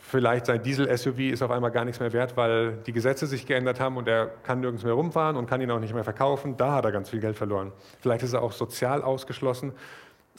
Vielleicht 0.09 0.45
sein 0.45 0.63
Diesel-SUV 0.63 1.19
ist 1.19 1.41
auf 1.41 1.51
einmal 1.51 1.69
gar 1.69 1.83
nichts 1.83 1.99
mehr 1.99 2.13
wert, 2.13 2.37
weil 2.37 2.77
die 2.85 2.93
Gesetze 2.93 3.27
sich 3.27 3.45
geändert 3.45 3.81
haben 3.81 3.97
und 3.97 4.07
er 4.07 4.27
kann 4.27 4.61
nirgends 4.61 4.85
mehr 4.85 4.93
rumfahren 4.93 5.35
und 5.35 5.49
kann 5.49 5.59
ihn 5.59 5.69
auch 5.69 5.81
nicht 5.81 5.93
mehr 5.93 6.05
verkaufen. 6.05 6.55
Da 6.55 6.75
hat 6.75 6.85
er 6.85 6.93
ganz 6.93 7.09
viel 7.09 7.19
Geld 7.19 7.35
verloren. 7.35 7.73
Vielleicht 7.99 8.23
ist 8.23 8.31
er 8.31 8.41
auch 8.41 8.53
sozial 8.53 9.01
ausgeschlossen, 9.01 9.73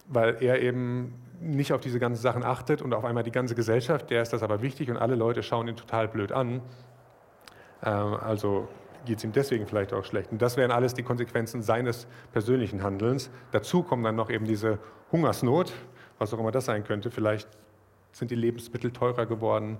weil 0.08 0.42
er 0.42 0.60
eben 0.60 1.14
nicht 1.40 1.72
auf 1.72 1.80
diese 1.80 1.98
ganzen 1.98 2.20
Sachen 2.20 2.42
achtet 2.42 2.82
und 2.82 2.92
auf 2.92 3.04
einmal 3.04 3.22
die 3.22 3.30
ganze 3.30 3.54
Gesellschaft, 3.54 4.10
der 4.10 4.22
ist 4.22 4.32
das 4.32 4.42
aber 4.42 4.60
wichtig 4.62 4.90
und 4.90 4.96
alle 4.96 5.14
Leute 5.14 5.42
schauen 5.42 5.68
ihn 5.68 5.76
total 5.76 6.08
blöd 6.08 6.32
an. 6.32 6.62
Ähm, 7.84 8.14
also 8.14 8.68
geht 9.04 9.18
es 9.18 9.24
ihm 9.24 9.32
deswegen 9.32 9.66
vielleicht 9.66 9.92
auch 9.92 10.04
schlecht. 10.04 10.32
Und 10.32 10.42
das 10.42 10.56
wären 10.56 10.70
alles 10.70 10.94
die 10.94 11.02
Konsequenzen 11.02 11.62
seines 11.62 12.06
persönlichen 12.32 12.82
Handelns. 12.82 13.30
Dazu 13.52 13.82
kommt 13.82 14.04
dann 14.04 14.16
noch 14.16 14.30
eben 14.30 14.44
diese 14.44 14.78
Hungersnot, 15.12 15.72
was 16.18 16.34
auch 16.34 16.40
immer 16.40 16.50
das 16.50 16.64
sein 16.64 16.84
könnte. 16.84 17.10
Vielleicht 17.10 17.48
sind 18.12 18.30
die 18.30 18.36
Lebensmittel 18.36 18.90
teurer 18.90 19.26
geworden, 19.26 19.78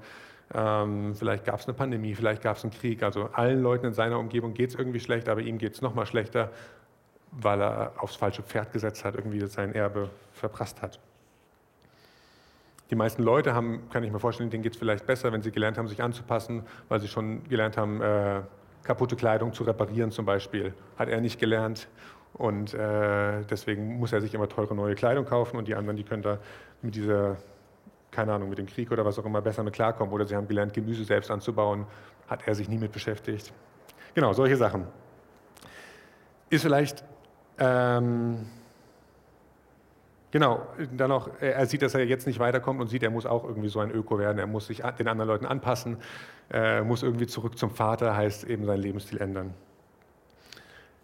ähm, 0.55 1.15
vielleicht 1.15 1.45
gab 1.45 1.61
es 1.61 1.67
eine 1.67 1.75
Pandemie, 1.75 2.15
vielleicht 2.15 2.43
gab 2.43 2.57
es 2.57 2.65
einen 2.65 2.73
Krieg. 2.73 3.03
Also 3.03 3.25
allen 3.33 3.63
Leuten 3.63 3.87
in 3.87 3.93
seiner 3.93 4.19
Umgebung 4.19 4.55
geht 4.55 4.71
es 4.71 4.77
irgendwie 4.77 5.01
schlecht, 5.01 5.29
aber 5.29 5.41
ihm 5.41 5.59
geht 5.59 5.75
es 5.75 5.83
noch 5.83 5.95
mal 5.95 6.07
schlechter, 6.07 6.51
weil 7.33 7.61
er 7.61 7.93
aufs 7.99 8.17
falsche 8.17 8.43
Pferd 8.43 8.73
gesetzt 8.73 9.05
hat, 9.05 9.15
irgendwie 9.15 9.45
sein 9.47 9.75
Erbe 9.75 10.11
verprasst 10.33 10.83
hat. 10.83 10.99
Die 12.91 12.95
meisten 12.95 13.23
Leute 13.23 13.55
haben, 13.55 13.89
kann 13.91 14.03
ich 14.03 14.11
mir 14.11 14.19
vorstellen, 14.19 14.49
denen 14.51 14.63
geht 14.63 14.73
es 14.73 14.79
vielleicht 14.79 15.07
besser, 15.07 15.33
wenn 15.33 15.43
sie 15.43 15.53
gelernt 15.53 15.77
haben, 15.77 15.89
sich 15.89 16.03
anzupassen, 16.03 16.63
weil 16.89 17.01
sie 17.01 17.09
schon 17.09 17.45
gelernt 17.45 17.77
haben, 17.77 18.01
äh, 18.01 18.41
kaputte 18.83 19.15
Kleidung 19.15 19.53
zu 19.53 19.65
reparieren 19.65 20.11
zum 20.11 20.25
Beispiel. 20.25 20.73
Hat 20.99 21.09
er 21.09 21.21
nicht 21.21 21.39
gelernt 21.39 21.89
und 22.33 22.73
äh, 22.73 23.45
deswegen 23.51 23.99
muss 23.99 24.13
er 24.13 24.23
sich 24.23 24.33
immer 24.33 24.49
teure 24.49 24.75
neue 24.75 24.95
Kleidung 24.95 25.27
kaufen 25.27 25.59
und 25.59 25.69
die 25.69 25.75
anderen, 25.75 25.97
die 25.97 26.05
können 26.05 26.23
da 26.23 26.39
mit 26.81 26.95
dieser 26.95 27.37
keine 28.11 28.33
Ahnung, 28.33 28.49
mit 28.49 28.59
dem 28.59 28.67
Krieg 28.67 28.91
oder 28.91 29.05
was 29.05 29.19
auch 29.19 29.25
immer 29.25 29.43
besser 29.43 29.63
mit 29.63 29.75
klarkommen. 29.75 30.13
Oder 30.13 30.27
sie 30.27 30.35
haben 30.35 30.49
gelernt, 30.49 30.73
Gemüse 30.73 31.05
selbst 31.05 31.31
anzubauen, 31.31 31.87
hat 32.27 32.47
er 32.47 32.55
sich 32.55 32.69
nie 32.69 32.79
mit 32.79 32.93
beschäftigt. 32.93 33.53
Genau, 34.15 34.33
solche 34.33 34.57
Sachen. 34.57 34.87
Ist 36.51 36.63
vielleicht, 36.63 37.05
ähm, 37.59 38.47
genau, 40.31 40.67
dann 40.97 41.13
auch, 41.13 41.31
er 41.41 41.67
sieht, 41.67 41.83
dass 41.83 41.95
er 41.95 42.05
jetzt 42.05 42.27
nicht 42.27 42.39
weiterkommt 42.39 42.81
und 42.81 42.89
sieht, 42.89 43.03
er 43.03 43.11
muss 43.11 43.27
auch 43.27 43.45
irgendwie 43.45 43.69
so 43.69 43.81
ein 43.81 43.91
Öko 43.91 44.19
werden, 44.19 44.39
er 44.39 44.47
muss 44.47 44.67
sich 44.67 44.83
den 44.99 45.09
anderen 45.09 45.29
Leuten 45.29 45.47
anpassen, 45.47 45.97
äh, 46.51 46.83
muss 46.83 47.03
irgendwie 47.03 47.27
zurück 47.27 47.59
zum 47.59 47.71
Vater, 47.71 48.17
heißt 48.17 48.45
eben 48.45 48.65
seinen 48.65 48.83
Lebensstil 48.83 49.21
ändern. 49.21 49.55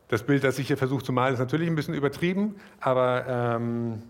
Das 0.09 0.23
Bild, 0.23 0.45
das 0.45 0.59
ich 0.59 0.67
hier 0.69 0.77
versuche 0.77 1.03
zu 1.03 1.13
malen, 1.13 1.35
ist 1.35 1.41
natürlich 1.41 1.69
ein 1.69 1.75
bisschen 1.75 1.95
übertrieben, 1.95 2.57
aber 2.79 3.25
ähm, 3.27 4.03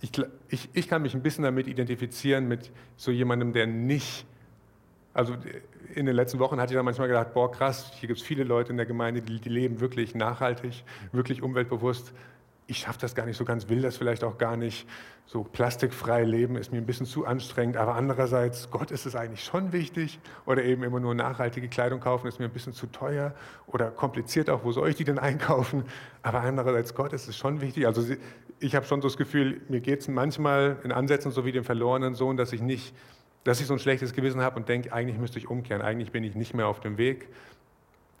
ich, 0.00 0.10
ich, 0.48 0.68
ich 0.72 0.88
kann 0.88 1.02
mich 1.02 1.14
ein 1.14 1.22
bisschen 1.22 1.44
damit 1.44 1.68
identifizieren, 1.68 2.48
mit 2.48 2.70
so 2.96 3.10
jemandem, 3.10 3.52
der 3.52 3.66
nicht, 3.66 4.26
also 5.14 5.36
in 5.94 6.06
den 6.06 6.14
letzten 6.14 6.38
Wochen 6.38 6.60
hatte 6.60 6.72
ich 6.72 6.76
dann 6.76 6.84
manchmal 6.84 7.08
gedacht, 7.08 7.34
boah 7.34 7.50
krass, 7.50 7.92
hier 7.94 8.06
gibt 8.06 8.20
es 8.20 8.26
viele 8.26 8.44
Leute 8.44 8.70
in 8.70 8.76
der 8.76 8.86
Gemeinde, 8.86 9.20
die, 9.20 9.40
die 9.40 9.48
leben 9.48 9.80
wirklich 9.80 10.14
nachhaltig, 10.14 10.84
wirklich 11.12 11.42
umweltbewusst, 11.42 12.12
ich 12.72 12.78
schaffe 12.78 13.00
das 13.00 13.14
gar 13.14 13.26
nicht 13.26 13.36
so 13.36 13.44
ganz, 13.44 13.68
will 13.68 13.82
das 13.82 13.96
vielleicht 13.96 14.24
auch 14.24 14.38
gar 14.38 14.56
nicht. 14.56 14.86
So 15.26 15.44
plastikfrei 15.44 16.24
leben 16.24 16.56
ist 16.56 16.72
mir 16.72 16.78
ein 16.78 16.86
bisschen 16.86 17.06
zu 17.06 17.26
anstrengend, 17.26 17.76
aber 17.76 17.94
andererseits, 17.94 18.70
Gott 18.70 18.90
ist 18.90 19.06
es 19.06 19.14
eigentlich 19.14 19.44
schon 19.44 19.72
wichtig. 19.72 20.18
Oder 20.46 20.64
eben 20.64 20.82
immer 20.82 21.00
nur 21.00 21.14
nachhaltige 21.14 21.68
Kleidung 21.68 22.00
kaufen 22.00 22.26
ist 22.26 22.38
mir 22.38 22.46
ein 22.46 22.52
bisschen 22.52 22.72
zu 22.72 22.86
teuer 22.86 23.34
oder 23.66 23.90
kompliziert 23.90 24.48
auch, 24.48 24.64
wo 24.64 24.72
soll 24.72 24.88
ich 24.88 24.96
die 24.96 25.04
denn 25.04 25.18
einkaufen? 25.18 25.84
Aber 26.22 26.40
andererseits, 26.40 26.94
Gott 26.94 27.12
ist 27.12 27.28
es 27.28 27.36
schon 27.36 27.60
wichtig. 27.60 27.86
Also 27.86 28.04
ich 28.58 28.74
habe 28.74 28.86
schon 28.86 29.02
so 29.02 29.08
das 29.08 29.16
Gefühl, 29.16 29.60
mir 29.68 29.80
geht 29.80 30.00
es 30.00 30.08
manchmal 30.08 30.78
in 30.82 30.92
Ansätzen 30.92 31.30
so 31.30 31.44
wie 31.44 31.52
dem 31.52 31.64
verlorenen 31.64 32.14
Sohn, 32.14 32.36
dass 32.36 32.52
ich 32.52 32.62
nicht, 32.62 32.94
dass 33.44 33.60
ich 33.60 33.66
so 33.66 33.74
ein 33.74 33.78
schlechtes 33.78 34.12
Gewissen 34.12 34.40
habe 34.40 34.56
und 34.56 34.68
denke, 34.68 34.92
eigentlich 34.92 35.18
müsste 35.18 35.38
ich 35.38 35.48
umkehren, 35.48 35.82
eigentlich 35.82 36.12
bin 36.12 36.24
ich 36.24 36.34
nicht 36.34 36.54
mehr 36.54 36.66
auf 36.66 36.80
dem 36.80 36.98
Weg 36.98 37.28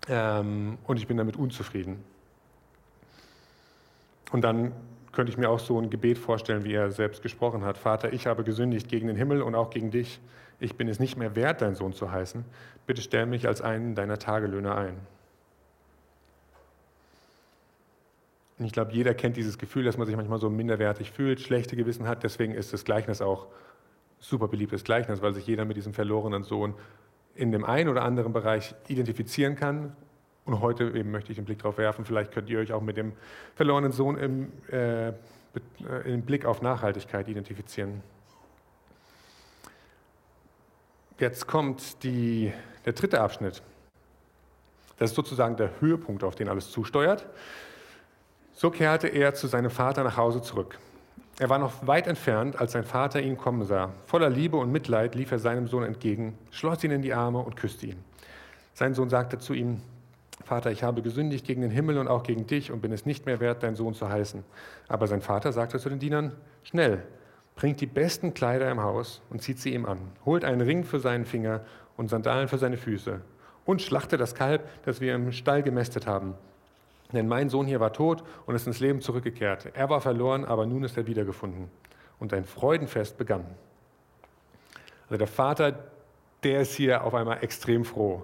ähm, 0.08 0.78
und 0.84 0.96
ich 0.96 1.06
bin 1.06 1.16
damit 1.16 1.36
unzufrieden. 1.36 2.02
Und 4.32 4.42
dann 4.42 4.72
könnte 5.12 5.30
ich 5.30 5.38
mir 5.38 5.50
auch 5.50 5.60
so 5.60 5.78
ein 5.78 5.90
Gebet 5.90 6.18
vorstellen, 6.18 6.64
wie 6.64 6.72
er 6.72 6.90
selbst 6.90 7.22
gesprochen 7.22 7.64
hat. 7.64 7.76
Vater, 7.76 8.12
ich 8.12 8.26
habe 8.26 8.44
gesündigt 8.44 8.88
gegen 8.88 9.06
den 9.06 9.16
Himmel 9.16 9.42
und 9.42 9.54
auch 9.54 9.70
gegen 9.70 9.90
dich. 9.90 10.20
Ich 10.58 10.76
bin 10.76 10.88
es 10.88 10.98
nicht 10.98 11.16
mehr 11.16 11.36
wert, 11.36 11.60
dein 11.60 11.74
Sohn 11.74 11.92
zu 11.92 12.10
heißen. 12.10 12.44
Bitte 12.86 13.02
stell 13.02 13.26
mich 13.26 13.46
als 13.46 13.60
einen 13.60 13.94
deiner 13.94 14.18
Tagelöhner 14.18 14.76
ein. 14.76 14.96
Und 18.58 18.66
ich 18.66 18.72
glaube, 18.72 18.92
jeder 18.92 19.12
kennt 19.12 19.36
dieses 19.36 19.58
Gefühl, 19.58 19.84
dass 19.84 19.98
man 19.98 20.06
sich 20.06 20.16
manchmal 20.16 20.38
so 20.38 20.48
minderwertig 20.48 21.10
fühlt, 21.10 21.40
schlechte 21.40 21.76
Gewissen 21.76 22.06
hat. 22.06 22.22
Deswegen 22.22 22.54
ist 22.54 22.72
das 22.72 22.84
Gleichnis 22.84 23.20
auch 23.20 23.48
super 24.22 24.48
beliebtes 24.48 24.84
Gleichnis, 24.84 25.20
weil 25.20 25.34
sich 25.34 25.46
jeder 25.46 25.64
mit 25.64 25.76
diesem 25.76 25.92
verlorenen 25.92 26.44
Sohn 26.44 26.74
in 27.34 27.52
dem 27.52 27.64
einen 27.64 27.88
oder 27.88 28.02
anderen 28.02 28.32
Bereich 28.32 28.74
identifizieren 28.88 29.56
kann 29.56 29.94
und 30.44 30.60
heute 30.60 30.84
eben 30.94 31.10
möchte 31.10 31.30
ich 31.30 31.36
den 31.36 31.44
Blick 31.44 31.58
darauf 31.58 31.78
werfen, 31.78 32.04
vielleicht 32.04 32.32
könnt 32.32 32.48
ihr 32.50 32.58
euch 32.58 32.72
auch 32.72 32.82
mit 32.82 32.96
dem 32.96 33.12
verlorenen 33.54 33.92
Sohn 33.92 34.16
im, 34.18 34.52
äh, 34.70 35.08
äh, 35.08 35.12
im 36.04 36.22
Blick 36.22 36.44
auf 36.44 36.62
Nachhaltigkeit 36.62 37.28
identifizieren. 37.28 38.02
Jetzt 41.18 41.46
kommt 41.46 42.02
die, 42.02 42.52
der 42.84 42.94
dritte 42.94 43.20
Abschnitt. 43.20 43.62
Das 44.98 45.10
ist 45.10 45.16
sozusagen 45.16 45.56
der 45.56 45.80
Höhepunkt, 45.80 46.24
auf 46.24 46.34
den 46.34 46.48
alles 46.48 46.70
zusteuert. 46.70 47.26
So 48.52 48.70
kehrte 48.70 49.08
er 49.08 49.34
zu 49.34 49.46
seinem 49.46 49.70
Vater 49.70 50.04
nach 50.04 50.16
Hause 50.16 50.42
zurück. 50.42 50.78
Er 51.42 51.48
war 51.48 51.58
noch 51.58 51.88
weit 51.88 52.06
entfernt, 52.06 52.60
als 52.60 52.70
sein 52.70 52.84
Vater 52.84 53.20
ihn 53.20 53.36
kommen 53.36 53.64
sah. 53.64 53.90
Voller 54.06 54.30
Liebe 54.30 54.56
und 54.56 54.70
Mitleid 54.70 55.16
lief 55.16 55.32
er 55.32 55.40
seinem 55.40 55.66
Sohn 55.66 55.82
entgegen, 55.82 56.38
schloss 56.52 56.84
ihn 56.84 56.92
in 56.92 57.02
die 57.02 57.14
Arme 57.14 57.40
und 57.40 57.56
küsste 57.56 57.86
ihn. 57.86 58.04
Sein 58.74 58.94
Sohn 58.94 59.10
sagte 59.10 59.38
zu 59.38 59.52
ihm, 59.52 59.82
Vater, 60.44 60.70
ich 60.70 60.84
habe 60.84 61.02
gesündigt 61.02 61.44
gegen 61.44 61.62
den 61.62 61.72
Himmel 61.72 61.98
und 61.98 62.06
auch 62.06 62.22
gegen 62.22 62.46
dich 62.46 62.70
und 62.70 62.80
bin 62.80 62.92
es 62.92 63.06
nicht 63.06 63.26
mehr 63.26 63.40
wert, 63.40 63.64
dein 63.64 63.74
Sohn 63.74 63.92
zu 63.92 64.08
heißen. 64.08 64.44
Aber 64.86 65.08
sein 65.08 65.20
Vater 65.20 65.50
sagte 65.50 65.80
zu 65.80 65.88
den 65.88 65.98
Dienern, 65.98 66.30
schnell, 66.62 67.02
bringt 67.56 67.80
die 67.80 67.86
besten 67.86 68.34
Kleider 68.34 68.70
im 68.70 68.80
Haus 68.80 69.20
und 69.28 69.42
zieht 69.42 69.58
sie 69.58 69.74
ihm 69.74 69.84
an, 69.84 69.98
holt 70.24 70.44
einen 70.44 70.60
Ring 70.60 70.84
für 70.84 71.00
seinen 71.00 71.24
Finger 71.24 71.62
und 71.96 72.08
Sandalen 72.08 72.46
für 72.46 72.58
seine 72.58 72.76
Füße 72.76 73.20
und 73.64 73.82
schlachtet 73.82 74.20
das 74.20 74.36
Kalb, 74.36 74.68
das 74.84 75.00
wir 75.00 75.16
im 75.16 75.32
Stall 75.32 75.64
gemästet 75.64 76.06
haben. 76.06 76.34
Denn 77.12 77.28
mein 77.28 77.48
Sohn 77.48 77.66
hier 77.66 77.80
war 77.80 77.92
tot 77.92 78.24
und 78.46 78.54
ist 78.54 78.66
ins 78.66 78.80
Leben 78.80 79.00
zurückgekehrt. 79.00 79.70
Er 79.74 79.90
war 79.90 80.00
verloren, 80.00 80.44
aber 80.44 80.66
nun 80.66 80.84
ist 80.84 80.96
er 80.96 81.06
wiedergefunden. 81.06 81.70
Und 82.18 82.32
ein 82.32 82.44
Freudenfest 82.44 83.18
begann. 83.18 83.44
Also 85.04 85.18
der 85.18 85.26
Vater, 85.26 85.78
der 86.42 86.60
ist 86.62 86.74
hier 86.74 87.04
auf 87.04 87.14
einmal 87.14 87.42
extrem 87.42 87.84
froh 87.84 88.22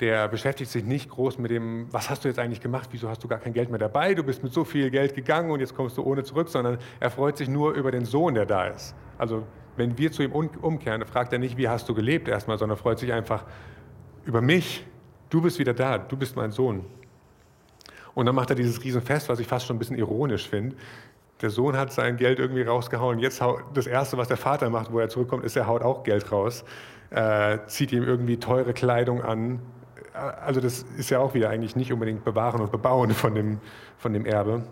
der 0.00 0.28
beschäftigt 0.28 0.70
sich 0.70 0.84
nicht 0.84 1.10
groß 1.10 1.38
mit 1.38 1.50
dem, 1.50 1.86
was 1.92 2.08
hast 2.08 2.24
du 2.24 2.28
jetzt 2.28 2.38
eigentlich 2.38 2.60
gemacht, 2.60 2.88
wieso 2.92 3.08
hast 3.08 3.22
du 3.22 3.28
gar 3.28 3.38
kein 3.38 3.52
Geld 3.52 3.68
mehr 3.68 3.78
dabei, 3.78 4.14
du 4.14 4.22
bist 4.22 4.42
mit 4.42 4.52
so 4.52 4.64
viel 4.64 4.90
Geld 4.90 5.14
gegangen 5.14 5.50
und 5.50 5.60
jetzt 5.60 5.76
kommst 5.76 5.98
du 5.98 6.02
ohne 6.02 6.24
zurück, 6.24 6.48
sondern 6.48 6.78
er 6.98 7.10
freut 7.10 7.36
sich 7.36 7.48
nur 7.48 7.72
über 7.72 7.90
den 7.90 8.06
Sohn, 8.06 8.34
der 8.34 8.46
da 8.46 8.66
ist. 8.66 8.94
Also 9.18 9.46
wenn 9.76 9.98
wir 9.98 10.10
zu 10.10 10.22
ihm 10.22 10.32
umkehren, 10.32 11.04
fragt 11.06 11.32
er 11.32 11.38
nicht, 11.38 11.56
wie 11.58 11.68
hast 11.68 11.88
du 11.88 11.94
gelebt 11.94 12.28
erstmal, 12.28 12.58
sondern 12.58 12.78
freut 12.78 12.98
sich 12.98 13.12
einfach 13.12 13.44
über 14.24 14.40
mich, 14.40 14.86
du 15.28 15.42
bist 15.42 15.58
wieder 15.58 15.74
da, 15.74 15.98
du 15.98 16.16
bist 16.16 16.34
mein 16.34 16.50
Sohn. 16.50 16.84
Und 18.14 18.26
dann 18.26 18.34
macht 18.34 18.50
er 18.50 18.56
dieses 18.56 18.82
Riesenfest, 18.82 19.28
was 19.28 19.38
ich 19.38 19.46
fast 19.46 19.66
schon 19.66 19.76
ein 19.76 19.78
bisschen 19.78 19.96
ironisch 19.96 20.48
finde. 20.48 20.76
Der 21.40 21.50
Sohn 21.50 21.76
hat 21.76 21.92
sein 21.92 22.16
Geld 22.16 22.38
irgendwie 22.38 22.62
rausgehauen. 22.62 23.18
Jetzt 23.18 23.40
haut, 23.40 23.62
das 23.74 23.86
Erste, 23.86 24.18
was 24.18 24.28
der 24.28 24.36
Vater 24.36 24.68
macht, 24.68 24.92
wo 24.92 24.98
er 24.98 25.08
zurückkommt, 25.08 25.44
ist, 25.44 25.56
er 25.56 25.66
haut 25.66 25.82
auch 25.82 26.02
Geld 26.02 26.30
raus, 26.30 26.64
äh, 27.10 27.58
zieht 27.66 27.92
ihm 27.92 28.02
irgendwie 28.02 28.36
teure 28.36 28.74
Kleidung 28.74 29.22
an, 29.22 29.60
also 30.12 30.60
das 30.60 30.84
ist 30.96 31.10
ja 31.10 31.18
auch 31.18 31.34
wieder 31.34 31.50
eigentlich 31.50 31.76
nicht 31.76 31.92
unbedingt 31.92 32.24
bewahren 32.24 32.60
und 32.60 32.72
bebauen 32.72 33.10
von 33.10 33.34
dem, 33.34 33.58
von 33.96 34.12
dem 34.12 34.26
Erbe. 34.26 34.64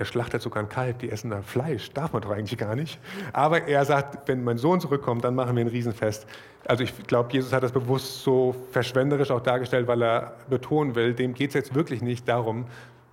Der 0.00 0.06
schlachtet 0.06 0.40
sogar 0.40 0.62
ein 0.62 0.68
Kalb, 0.68 0.98
die 1.00 1.10
essen 1.10 1.30
da 1.30 1.42
Fleisch, 1.42 1.92
darf 1.92 2.14
man 2.14 2.22
doch 2.22 2.30
eigentlich 2.30 2.58
gar 2.58 2.74
nicht. 2.74 2.98
Aber 3.32 3.68
er 3.68 3.84
sagt, 3.84 4.26
wenn 4.28 4.42
mein 4.42 4.56
Sohn 4.56 4.80
zurückkommt, 4.80 5.24
dann 5.24 5.34
machen 5.34 5.54
wir 5.54 5.62
ein 5.62 5.68
Riesenfest. 5.68 6.26
Also 6.66 6.82
ich 6.82 7.06
glaube, 7.06 7.32
Jesus 7.32 7.52
hat 7.52 7.62
das 7.62 7.70
bewusst 7.70 8.22
so 8.22 8.56
verschwenderisch 8.72 9.30
auch 9.30 9.40
dargestellt, 9.40 9.86
weil 9.86 10.02
er 10.02 10.34
betonen 10.48 10.94
will, 10.94 11.14
dem 11.14 11.34
geht 11.34 11.50
es 11.50 11.54
jetzt 11.54 11.74
wirklich 11.74 12.00
nicht 12.00 12.26
darum, 12.26 12.64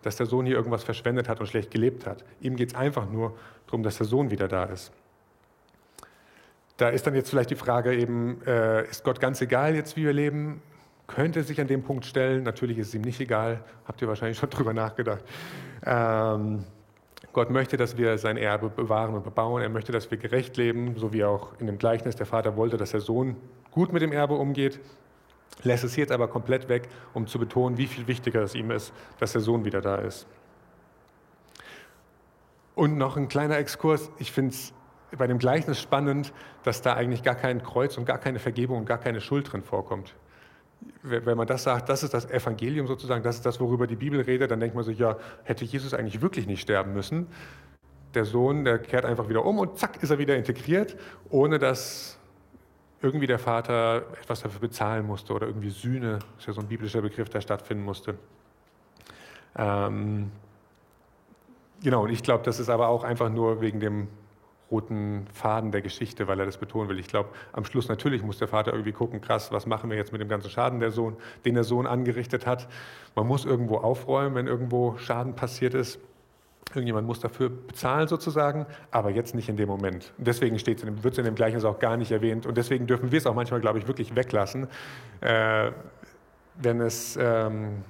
dass 0.02 0.16
der 0.16 0.26
Sohn 0.26 0.46
hier 0.46 0.56
irgendwas 0.56 0.84
verschwendet 0.84 1.28
hat 1.28 1.40
und 1.42 1.48
schlecht 1.48 1.72
gelebt 1.72 2.08
hat. 2.08 2.24
Ihm 2.40 2.56
geht 2.56 2.70
es 2.70 2.76
einfach 2.76 3.10
nur 3.10 3.36
darum, 3.66 3.84
dass 3.84 3.98
der 3.98 4.08
Sohn 4.08 4.32
wieder 4.32 4.48
da 4.48 4.64
ist. 4.64 4.92
Da 6.78 6.90
ist 6.90 7.06
dann 7.06 7.16
jetzt 7.16 7.30
vielleicht 7.30 7.50
die 7.50 7.56
Frage 7.56 7.94
eben, 7.96 8.42
äh, 8.46 8.88
ist 8.88 9.04
Gott 9.04 9.20
ganz 9.20 9.42
egal 9.42 9.76
jetzt, 9.76 9.98
wie 9.98 10.06
wir 10.06 10.14
leben? 10.14 10.62
könnte 11.08 11.42
sich 11.44 11.60
an 11.60 11.68
dem 11.68 11.84
Punkt 11.84 12.06
stellen. 12.06 12.44
Natürlich 12.44 12.78
ist 12.78 12.90
es 12.90 12.96
ihm 12.96 13.02
nicht 13.02 13.20
egal, 13.20 13.64
habt 13.86 14.02
ihr 14.02 14.08
wahrscheinlich 14.08 14.38
schon 14.38 14.50
drüber 14.50 14.74
nachgedacht. 14.74 15.24
Ähm, 15.86 16.66
Gott 17.34 17.50
möchte, 17.50 17.78
dass 17.78 17.98
wir 17.98 18.18
sein 18.18 18.38
Erbe 18.38 18.70
bewahren 18.70 19.16
und 19.16 19.24
bebauen. 19.24 19.62
Er 19.62 19.70
möchte, 19.70 19.92
dass 19.92 20.10
wir 20.12 20.18
gerecht 20.18 20.58
leben, 20.58 20.96
so 20.98 21.14
wie 21.14 21.24
auch 21.24 21.50
in 21.60 21.68
dem 21.68 21.78
Gleichnis 21.78 22.16
der 22.16 22.26
Vater 22.26 22.56
wollte, 22.56 22.78
dass 22.78 22.92
der 22.92 23.02
Sohn 23.02 23.36
gut 23.72 23.92
mit 23.92 24.02
dem 24.02 24.12
Erbe 24.12 24.36
umgeht. 24.36 24.80
Lässt 25.64 25.84
es 25.84 25.96
jetzt 25.96 26.12
aber 26.12 26.28
komplett 26.28 26.70
weg, 26.70 26.88
um 27.14 27.26
zu 27.28 27.40
betonen, 27.40 27.78
wie 27.78 27.88
viel 27.88 28.08
wichtiger 28.08 28.42
es 28.42 28.54
ihm 28.54 28.72
ist, 28.72 28.94
dass 29.20 29.32
der 29.32 29.42
Sohn 29.42 29.66
wieder 29.66 29.82
da 29.82 29.96
ist. 29.96 30.28
Und 32.76 32.98
noch 32.98 33.18
ein 33.18 33.28
kleiner 33.28 33.58
Exkurs. 33.58 34.12
Ich 34.20 34.32
finde 34.32 34.52
es 34.52 34.74
bei 35.18 35.26
dem 35.26 35.40
Gleichnis 35.40 35.80
spannend, 35.82 36.34
dass 36.64 36.82
da 36.84 36.94
eigentlich 36.94 37.24
gar 37.24 37.36
kein 37.36 37.64
Kreuz 37.64 37.98
und 37.98 38.06
gar 38.06 38.20
keine 38.20 38.38
Vergebung 38.38 38.80
und 38.80 38.86
gar 38.86 39.00
keine 39.00 39.22
Schuld 39.22 39.52
drin 39.52 39.64
vorkommt 39.64 40.14
wenn 41.04 41.38
man 41.38 41.48
das 41.48 41.64
sagt, 41.64 41.90
das 41.90 42.04
ist 42.04 42.14
das 42.14 42.30
Evangelium 42.30 42.88
sozusagen, 42.88 43.24
das 43.24 43.38
ist 43.38 43.46
das, 43.46 43.60
worüber 43.60 43.88
die 43.88 43.96
Bibel 43.96 44.22
redet, 44.22 44.52
dann 44.52 44.60
denkt 44.60 44.76
man 44.76 44.84
sich, 44.84 45.00
ja, 45.00 45.18
hätte 45.44 45.66
Jesus 45.66 45.94
eigentlich 45.94 46.22
wirklich 46.22 46.48
nicht 46.48 46.62
sterben 46.62 46.94
müssen. 46.94 47.28
Der 48.14 48.26
Sohn, 48.26 48.66
der 48.66 48.80
kehrt 48.80 49.06
einfach 49.06 49.30
wieder 49.30 49.46
um 49.46 49.60
und 49.60 49.78
zack, 49.78 50.02
ist 50.02 50.10
er 50.10 50.18
wieder 50.18 50.36
integriert, 50.36 50.96
ohne 51.30 51.60
dass 51.60 52.18
irgendwie 53.02 53.28
der 53.28 53.40
Vater 53.40 54.04
etwas 54.22 54.42
dafür 54.42 54.60
bezahlen 54.60 55.06
musste 55.06 55.34
oder 55.34 55.48
irgendwie 55.48 55.70
Sühne, 55.70 56.20
das 56.20 56.40
ist 56.40 56.48
ja 56.48 56.54
so 56.54 56.62
ein 56.62 56.68
biblischer 56.68 57.02
Begriff, 57.02 57.30
der 57.30 57.42
stattfinden 57.42 57.84
musste. 57.84 58.18
Ähm, 59.56 60.32
genau, 61.84 62.04
und 62.04 62.12
ich 62.12 62.24
glaube, 62.24 62.44
das 62.44 62.60
ist 62.60 62.70
aber 62.70 62.88
auch 62.88 63.04
einfach 63.04 63.30
nur 63.30 63.62
wegen 63.62 63.80
dem 63.80 64.08
roten 64.70 65.26
Faden 65.34 65.72
der 65.72 65.82
Geschichte, 65.82 66.28
weil 66.28 66.40
er 66.40 66.46
das 66.46 66.58
betonen 66.58 66.90
will. 66.90 67.00
Ich 67.00 67.08
glaube, 67.08 67.30
am 67.54 67.64
Schluss 67.66 67.88
natürlich 67.88 68.24
muss 68.24 68.38
der 68.38 68.48
Vater 68.48 68.72
irgendwie 68.72 68.92
gucken, 68.92 69.22
krass, 69.22 69.52
was 69.52 69.66
machen 69.66 69.90
wir 69.90 69.98
jetzt 69.98 70.12
mit 70.12 70.22
dem 70.22 70.28
ganzen 70.28 70.50
Schaden, 70.50 70.80
der 70.80 70.92
Sohn, 70.92 71.16
den 71.46 71.54
der 71.54 71.64
Sohn 71.64 71.88
angerichtet 71.88 72.46
hat. 72.46 72.68
Man 73.16 73.28
muss 73.28 73.46
irgendwo 73.46 73.78
aufräumen, 73.78 74.36
wenn 74.36 74.48
irgendwo 74.48 74.98
Schaden 74.98 75.36
passiert 75.36 75.74
ist. 75.74 76.00
Irgendjemand 76.72 77.08
muss 77.08 77.22
dafür 77.22 77.50
bezahlen 77.50 78.10
sozusagen, 78.10 78.66
aber 78.92 79.10
jetzt 79.10 79.34
nicht 79.34 79.48
in 79.48 79.56
dem 79.56 79.70
Moment. 79.70 80.12
Und 80.18 80.28
deswegen 80.28 80.56
wird 80.56 81.14
es 81.14 81.18
in 81.18 81.24
dem 81.24 81.36
Gleichnis 81.36 81.64
auch 81.64 81.80
gar 81.80 81.96
nicht 81.96 82.12
erwähnt. 82.12 82.46
Und 82.46 82.58
deswegen 82.58 82.88
dürfen 82.88 83.12
wir 83.12 83.18
es 83.18 83.26
auch 83.26 83.36
manchmal, 83.36 83.62
glaube 83.62 83.80
ich, 83.80 83.88
wirklich 83.88 84.16
weglassen, 84.16 84.68
äh, 85.22 85.72
wenn 86.56 86.82
es... 86.82 87.18
Ähm, 87.20 87.84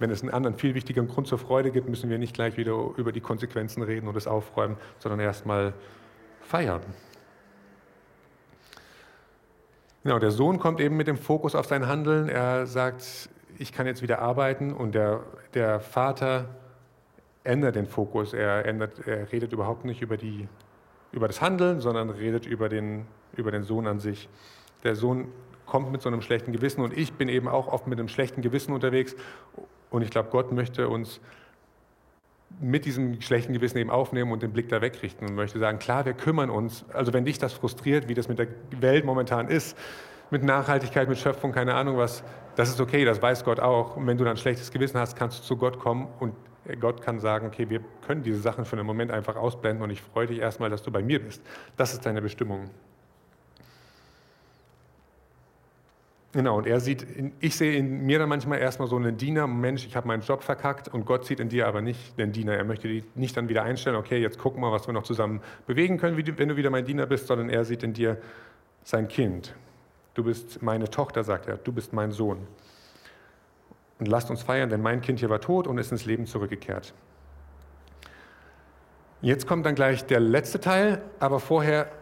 wenn 0.00 0.10
es 0.10 0.22
einen 0.22 0.32
anderen, 0.32 0.58
viel 0.58 0.74
wichtigeren 0.74 1.08
Grund 1.08 1.28
zur 1.28 1.38
Freude 1.38 1.70
gibt, 1.70 1.88
müssen 1.88 2.10
wir 2.10 2.18
nicht 2.18 2.34
gleich 2.34 2.56
wieder 2.56 2.74
über 2.96 3.12
die 3.12 3.20
Konsequenzen 3.20 3.82
reden 3.82 4.08
und 4.08 4.16
es 4.16 4.26
aufräumen, 4.26 4.76
sondern 4.98 5.20
erstmal 5.20 5.72
feiern. 6.44 6.82
Genau, 10.02 10.18
der 10.18 10.30
Sohn 10.30 10.58
kommt 10.58 10.80
eben 10.80 10.96
mit 10.96 11.06
dem 11.06 11.16
Fokus 11.16 11.54
auf 11.54 11.66
sein 11.66 11.86
Handeln. 11.86 12.28
Er 12.28 12.66
sagt, 12.66 13.30
ich 13.58 13.72
kann 13.72 13.86
jetzt 13.86 14.02
wieder 14.02 14.18
arbeiten 14.18 14.72
und 14.72 14.94
der, 14.94 15.20
der 15.54 15.80
Vater 15.80 16.46
ändert 17.42 17.76
den 17.76 17.86
Fokus. 17.86 18.34
Er, 18.34 18.66
ändert, 18.66 19.06
er 19.06 19.32
redet 19.32 19.52
überhaupt 19.52 19.84
nicht 19.84 20.02
über, 20.02 20.16
die, 20.16 20.48
über 21.12 21.26
das 21.26 21.40
Handeln, 21.40 21.80
sondern 21.80 22.10
redet 22.10 22.44
über 22.46 22.68
den, 22.68 23.06
über 23.34 23.50
den 23.50 23.62
Sohn 23.62 23.86
an 23.86 23.98
sich. 23.98 24.28
Der 24.82 24.94
Sohn 24.94 25.28
kommt 25.64 25.90
mit 25.90 26.02
so 26.02 26.08
einem 26.08 26.20
schlechten 26.20 26.52
Gewissen 26.52 26.82
und 26.82 26.96
ich 26.96 27.14
bin 27.14 27.28
eben 27.28 27.48
auch 27.48 27.68
oft 27.68 27.86
mit 27.86 27.98
einem 27.98 28.08
schlechten 28.08 28.42
Gewissen 28.42 28.74
unterwegs. 28.74 29.16
Und 29.90 30.02
ich 30.02 30.10
glaube, 30.10 30.28
Gott 30.30 30.52
möchte 30.52 30.88
uns 30.88 31.20
mit 32.60 32.84
diesem 32.84 33.20
schlechten 33.20 33.52
Gewissen 33.52 33.78
eben 33.78 33.90
aufnehmen 33.90 34.32
und 34.32 34.42
den 34.42 34.52
Blick 34.52 34.68
da 34.68 34.80
wegrichten 34.80 35.26
und 35.26 35.34
möchte 35.34 35.58
sagen, 35.58 35.78
klar, 35.78 36.04
wir 36.04 36.14
kümmern 36.14 36.50
uns. 36.50 36.84
Also 36.92 37.12
wenn 37.12 37.24
dich 37.24 37.38
das 37.38 37.52
frustriert, 37.52 38.08
wie 38.08 38.14
das 38.14 38.28
mit 38.28 38.38
der 38.38 38.48
Welt 38.80 39.04
momentan 39.04 39.48
ist, 39.48 39.76
mit 40.30 40.42
Nachhaltigkeit, 40.42 41.08
mit 41.08 41.18
Schöpfung, 41.18 41.52
keine 41.52 41.74
Ahnung 41.74 41.96
was, 41.96 42.24
das 42.56 42.68
ist 42.68 42.80
okay, 42.80 43.04
das 43.04 43.20
weiß 43.20 43.44
Gott 43.44 43.60
auch. 43.60 43.96
Und 43.96 44.06
wenn 44.06 44.16
du 44.16 44.24
dann 44.24 44.34
ein 44.34 44.36
schlechtes 44.36 44.70
Gewissen 44.70 44.98
hast, 44.98 45.16
kannst 45.16 45.40
du 45.40 45.42
zu 45.42 45.56
Gott 45.56 45.78
kommen 45.78 46.08
und 46.20 46.34
Gott 46.80 47.02
kann 47.02 47.20
sagen, 47.20 47.46
okay, 47.46 47.68
wir 47.68 47.80
können 48.06 48.22
diese 48.22 48.40
Sachen 48.40 48.64
für 48.64 48.76
einen 48.76 48.86
Moment 48.86 49.10
einfach 49.10 49.36
ausblenden 49.36 49.82
und 49.82 49.90
ich 49.90 50.00
freue 50.00 50.26
dich 50.26 50.38
erstmal, 50.38 50.70
dass 50.70 50.82
du 50.82 50.90
bei 50.90 51.02
mir 51.02 51.22
bist. 51.22 51.42
Das 51.76 51.92
ist 51.92 52.06
deine 52.06 52.22
Bestimmung. 52.22 52.70
Genau, 56.34 56.58
und 56.58 56.66
er 56.66 56.80
sieht, 56.80 57.06
ich 57.38 57.54
sehe 57.54 57.76
in 57.76 58.06
mir 58.06 58.18
dann 58.18 58.28
manchmal 58.28 58.58
erstmal 58.58 58.88
so 58.88 58.96
einen 58.96 59.16
Diener, 59.16 59.46
Mensch, 59.46 59.86
ich 59.86 59.94
habe 59.94 60.08
meinen 60.08 60.22
Job 60.22 60.42
verkackt 60.42 60.88
und 60.88 61.06
Gott 61.06 61.24
sieht 61.24 61.38
in 61.38 61.48
dir 61.48 61.68
aber 61.68 61.80
nicht 61.80 62.18
den 62.18 62.32
Diener. 62.32 62.54
Er 62.54 62.64
möchte 62.64 62.88
dich 62.88 63.04
nicht 63.14 63.36
dann 63.36 63.48
wieder 63.48 63.62
einstellen, 63.62 63.94
okay, 63.94 64.20
jetzt 64.20 64.36
gucken 64.36 64.60
wir, 64.60 64.72
was 64.72 64.88
wir 64.88 64.92
noch 64.92 65.04
zusammen 65.04 65.40
bewegen 65.68 65.96
können, 65.96 66.16
wenn 66.16 66.48
du 66.48 66.56
wieder 66.56 66.70
mein 66.70 66.84
Diener 66.84 67.06
bist, 67.06 67.28
sondern 67.28 67.50
er 67.50 67.64
sieht 67.64 67.84
in 67.84 67.92
dir 67.92 68.18
sein 68.82 69.06
Kind. 69.06 69.54
Du 70.14 70.24
bist 70.24 70.60
meine 70.60 70.90
Tochter, 70.90 71.22
sagt 71.22 71.46
er, 71.46 71.56
du 71.56 71.72
bist 71.72 71.92
mein 71.92 72.10
Sohn. 72.10 72.38
Und 74.00 74.08
lasst 74.08 74.28
uns 74.28 74.42
feiern, 74.42 74.70
denn 74.70 74.82
mein 74.82 75.02
Kind 75.02 75.20
hier 75.20 75.30
war 75.30 75.40
tot 75.40 75.68
und 75.68 75.78
ist 75.78 75.92
ins 75.92 76.04
Leben 76.04 76.26
zurückgekehrt. 76.26 76.94
Jetzt 79.20 79.46
kommt 79.46 79.64
dann 79.66 79.76
gleich 79.76 80.04
der 80.04 80.18
letzte 80.18 80.58
Teil, 80.58 81.00
aber 81.20 81.38
vorher 81.38 81.92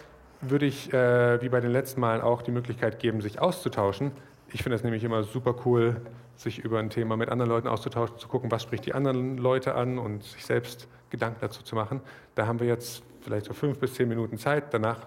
würde 0.42 0.66
ich, 0.66 0.92
äh, 0.92 1.40
wie 1.40 1.48
bei 1.48 1.60
den 1.60 1.70
letzten 1.70 2.00
Malen, 2.00 2.20
auch 2.20 2.42
die 2.42 2.50
Möglichkeit 2.50 2.98
geben, 2.98 3.20
sich 3.20 3.40
auszutauschen. 3.40 4.12
Ich 4.52 4.62
finde 4.62 4.76
es 4.76 4.82
nämlich 4.82 5.04
immer 5.04 5.22
super 5.22 5.54
cool, 5.64 6.00
sich 6.36 6.58
über 6.58 6.78
ein 6.78 6.90
Thema 6.90 7.16
mit 7.16 7.28
anderen 7.30 7.50
Leuten 7.50 7.68
auszutauschen, 7.68 8.18
zu 8.18 8.28
gucken, 8.28 8.50
was 8.50 8.62
spricht 8.62 8.84
die 8.84 8.94
anderen 8.94 9.38
Leute 9.38 9.74
an 9.74 9.98
und 9.98 10.24
sich 10.24 10.44
selbst 10.44 10.88
Gedanken 11.10 11.38
dazu 11.40 11.62
zu 11.62 11.74
machen. 11.74 12.00
Da 12.34 12.46
haben 12.46 12.60
wir 12.60 12.66
jetzt 12.66 13.02
vielleicht 13.20 13.46
so 13.46 13.52
fünf 13.52 13.78
bis 13.78 13.94
zehn 13.94 14.08
Minuten 14.08 14.36
Zeit. 14.36 14.74
Danach, 14.74 15.06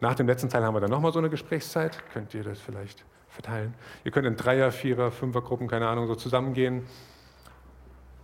nach 0.00 0.14
dem 0.14 0.26
letzten 0.26 0.48
Teil 0.48 0.64
haben 0.64 0.74
wir 0.74 0.80
dann 0.80 0.90
nochmal 0.90 1.12
so 1.12 1.20
eine 1.20 1.30
Gesprächszeit. 1.30 1.96
Könnt 2.12 2.34
ihr 2.34 2.42
das 2.42 2.58
vielleicht 2.58 3.04
verteilen? 3.28 3.74
Ihr 4.04 4.10
könnt 4.10 4.26
in 4.26 4.36
Dreier-, 4.36 4.72
Vierer-, 4.72 5.10
Fünfer-Gruppen, 5.12 5.68
keine 5.68 5.86
Ahnung, 5.88 6.06
so 6.06 6.16
zusammengehen. 6.16 6.82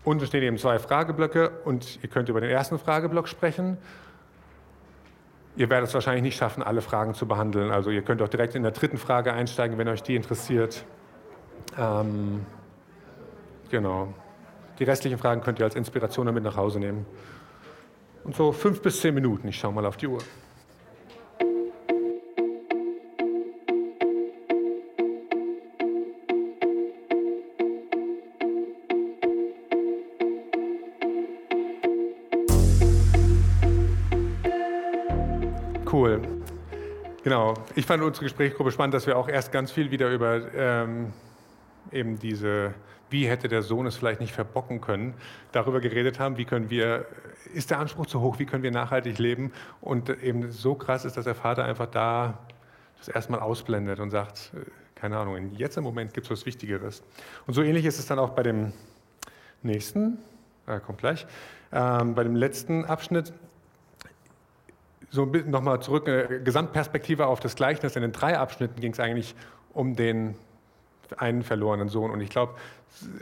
Unten 0.04 0.26
stehen 0.26 0.42
eben 0.42 0.58
zwei 0.58 0.78
Frageblöcke 0.78 1.50
und 1.64 2.02
ihr 2.02 2.08
könnt 2.08 2.28
über 2.28 2.40
den 2.40 2.50
ersten 2.50 2.78
Frageblock 2.78 3.28
sprechen 3.28 3.78
Ihr 5.58 5.68
werdet 5.70 5.88
es 5.88 5.94
wahrscheinlich 5.94 6.22
nicht 6.22 6.36
schaffen, 6.36 6.62
alle 6.62 6.80
Fragen 6.80 7.14
zu 7.14 7.26
behandeln. 7.26 7.72
Also 7.72 7.90
ihr 7.90 8.02
könnt 8.02 8.22
auch 8.22 8.28
direkt 8.28 8.54
in 8.54 8.62
der 8.62 8.70
dritten 8.70 8.96
Frage 8.96 9.32
einsteigen, 9.32 9.76
wenn 9.76 9.88
euch 9.88 10.04
die 10.04 10.14
interessiert. 10.14 10.84
Ähm, 11.76 12.46
genau. 13.68 14.14
Die 14.78 14.84
restlichen 14.84 15.18
Fragen 15.18 15.40
könnt 15.40 15.58
ihr 15.58 15.64
als 15.64 15.74
Inspiration 15.74 16.26
damit 16.26 16.44
nach 16.44 16.56
Hause 16.56 16.78
nehmen. 16.78 17.06
Und 18.22 18.36
so 18.36 18.52
fünf 18.52 18.82
bis 18.82 19.00
zehn 19.00 19.12
Minuten. 19.12 19.48
Ich 19.48 19.58
schaue 19.58 19.72
mal 19.72 19.84
auf 19.84 19.96
die 19.96 20.06
Uhr. 20.06 20.20
Cool. 35.90 36.20
Genau. 37.24 37.54
Ich 37.74 37.86
fand 37.86 38.02
unsere 38.02 38.24
Gesprächsgruppe 38.24 38.72
spannend, 38.72 38.92
dass 38.92 39.06
wir 39.06 39.16
auch 39.16 39.26
erst 39.26 39.52
ganz 39.52 39.72
viel 39.72 39.90
wieder 39.90 40.10
über 40.10 40.52
ähm, 40.54 41.14
eben 41.90 42.18
diese, 42.18 42.74
wie 43.08 43.26
hätte 43.26 43.48
der 43.48 43.62
Sohn 43.62 43.86
es 43.86 43.96
vielleicht 43.96 44.20
nicht 44.20 44.34
verbocken 44.34 44.82
können, 44.82 45.14
darüber 45.50 45.80
geredet 45.80 46.20
haben, 46.20 46.36
wie 46.36 46.44
können 46.44 46.68
wir, 46.68 47.06
ist 47.54 47.70
der 47.70 47.78
Anspruch 47.78 48.04
zu 48.04 48.20
hoch, 48.20 48.38
wie 48.38 48.44
können 48.44 48.62
wir 48.62 48.70
nachhaltig 48.70 49.18
leben 49.18 49.50
und 49.80 50.10
eben 50.22 50.52
so 50.52 50.74
krass 50.74 51.06
ist, 51.06 51.16
dass 51.16 51.24
der 51.24 51.34
Vater 51.34 51.64
einfach 51.64 51.86
da 51.86 52.38
das 52.98 53.08
erstmal 53.08 53.40
ausblendet 53.40 53.98
und 53.98 54.10
sagt, 54.10 54.52
äh, 54.54 54.70
keine 54.94 55.16
Ahnung, 55.16 55.52
jetzt 55.52 55.78
im 55.78 55.84
Moment 55.84 56.12
gibt 56.12 56.26
es 56.26 56.30
was 56.30 56.44
Wichtigeres. 56.44 57.02
Und 57.46 57.54
so 57.54 57.62
ähnlich 57.62 57.86
ist 57.86 57.98
es 57.98 58.04
dann 58.04 58.18
auch 58.18 58.30
bei 58.30 58.42
dem 58.42 58.74
nächsten, 59.62 60.18
äh, 60.66 60.80
kommt 60.80 60.98
gleich, 60.98 61.26
ähm, 61.72 62.14
bei 62.14 62.24
dem 62.24 62.36
letzten 62.36 62.84
Abschnitt, 62.84 63.32
so 65.10 65.24
nochmal 65.24 65.80
zurück, 65.80 66.08
eine 66.08 66.40
Gesamtperspektive 66.42 67.26
auf 67.26 67.40
das 67.40 67.56
Gleichnis. 67.56 67.96
In 67.96 68.02
den 68.02 68.12
drei 68.12 68.38
Abschnitten 68.38 68.80
ging 68.80 68.92
es 68.92 69.00
eigentlich 69.00 69.34
um 69.72 69.96
den 69.96 70.34
einen 71.16 71.42
verlorenen 71.42 71.88
Sohn. 71.88 72.10
Und 72.10 72.20
ich 72.20 72.28
glaube, 72.28 72.54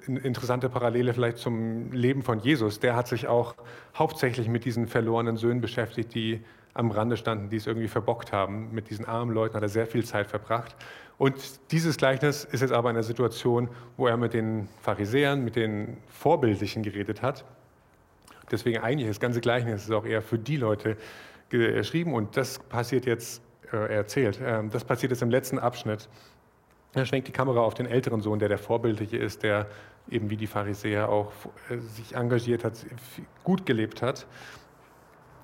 interessante 0.07 0.69
Parallele 0.69 1.15
vielleicht 1.15 1.39
zum 1.39 1.93
Leben 1.93 2.23
von 2.23 2.41
Jesus. 2.41 2.81
Der 2.81 2.97
hat 2.97 3.09
sich 3.09 3.29
auch 3.29 3.55
hauptsächlich 3.95 4.49
mit 4.49 4.65
diesen 4.65 4.89
verlorenen 4.89 5.37
Söhnen 5.37 5.61
beschäftigt, 5.61 6.15
die 6.15 6.43
am 6.75 6.91
Rande 6.91 7.17
standen, 7.17 7.49
die 7.49 7.57
es 7.57 7.67
irgendwie 7.67 7.89
verbockt 7.89 8.33
haben. 8.33 8.73
Mit 8.73 8.91
diesen 8.91 9.07
armen 9.07 9.33
Leuten 9.33 9.55
hat 9.55 9.63
er 9.63 9.69
sehr 9.69 9.87
viel 9.87 10.05
Zeit 10.05 10.27
verbracht. 10.27 10.77
Und 11.19 11.35
dieses 11.71 11.97
Gleichnis 11.97 12.45
ist 12.45 12.61
jetzt 12.61 12.73
aber 12.73 12.91
in 12.91 12.97
einer 12.97 13.03
Situation, 13.03 13.69
wo 13.97 14.07
er 14.07 14.17
mit 14.17 14.35
den 14.35 14.69
Pharisäern, 14.83 15.43
mit 15.43 15.57
den 15.57 15.97
Vorbildlichen 16.09 16.83
geredet 16.83 17.23
hat. 17.23 17.45
Deswegen 18.51 18.79
eigentlich 18.79 19.09
das 19.09 19.21
ganze 19.21 19.41
Gleichnis 19.41 19.85
ist 19.85 19.91
auch 19.93 20.05
eher 20.05 20.21
für 20.21 20.39
die 20.39 20.57
Leute 20.57 20.97
geschrieben 21.49 22.15
und 22.15 22.37
das 22.37 22.59
passiert 22.59 23.07
jetzt, 23.07 23.43
äh, 23.73 23.95
erzählt, 23.95 24.41
äh, 24.41 24.63
das 24.69 24.85
passiert 24.85 25.11
jetzt 25.13 25.23
im 25.23 25.31
letzten 25.31 25.59
Abschnitt. 25.59 26.09
Er 26.93 27.05
schwenkt 27.05 27.29
die 27.29 27.33
Kamera 27.33 27.61
auf 27.61 27.75
den 27.75 27.87
älteren 27.87 28.21
Sohn, 28.21 28.39
der 28.39 28.49
der 28.49 28.59
Vorbildliche 28.59 29.17
ist, 29.17 29.43
der 29.43 29.67
eben 30.09 30.31
wie 30.31 30.37
die 30.37 30.47
Pharisäer 30.47 31.09
auch 31.09 31.33
äh, 31.69 31.79
sich 31.79 32.15
engagiert 32.15 32.65
hat, 32.65 32.75
gut 33.45 33.67
gelebt 33.67 34.03
hat. 34.03 34.27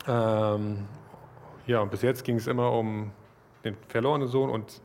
Ähm, 0.06 0.86
ja, 1.66 1.80
und 1.80 1.90
bis 1.90 2.02
jetzt 2.02 2.24
ging 2.24 2.36
es 2.36 2.46
immer 2.46 2.72
um 2.72 3.12
den 3.64 3.76
verlorenen 3.88 4.28
Sohn 4.28 4.50
und 4.50 4.80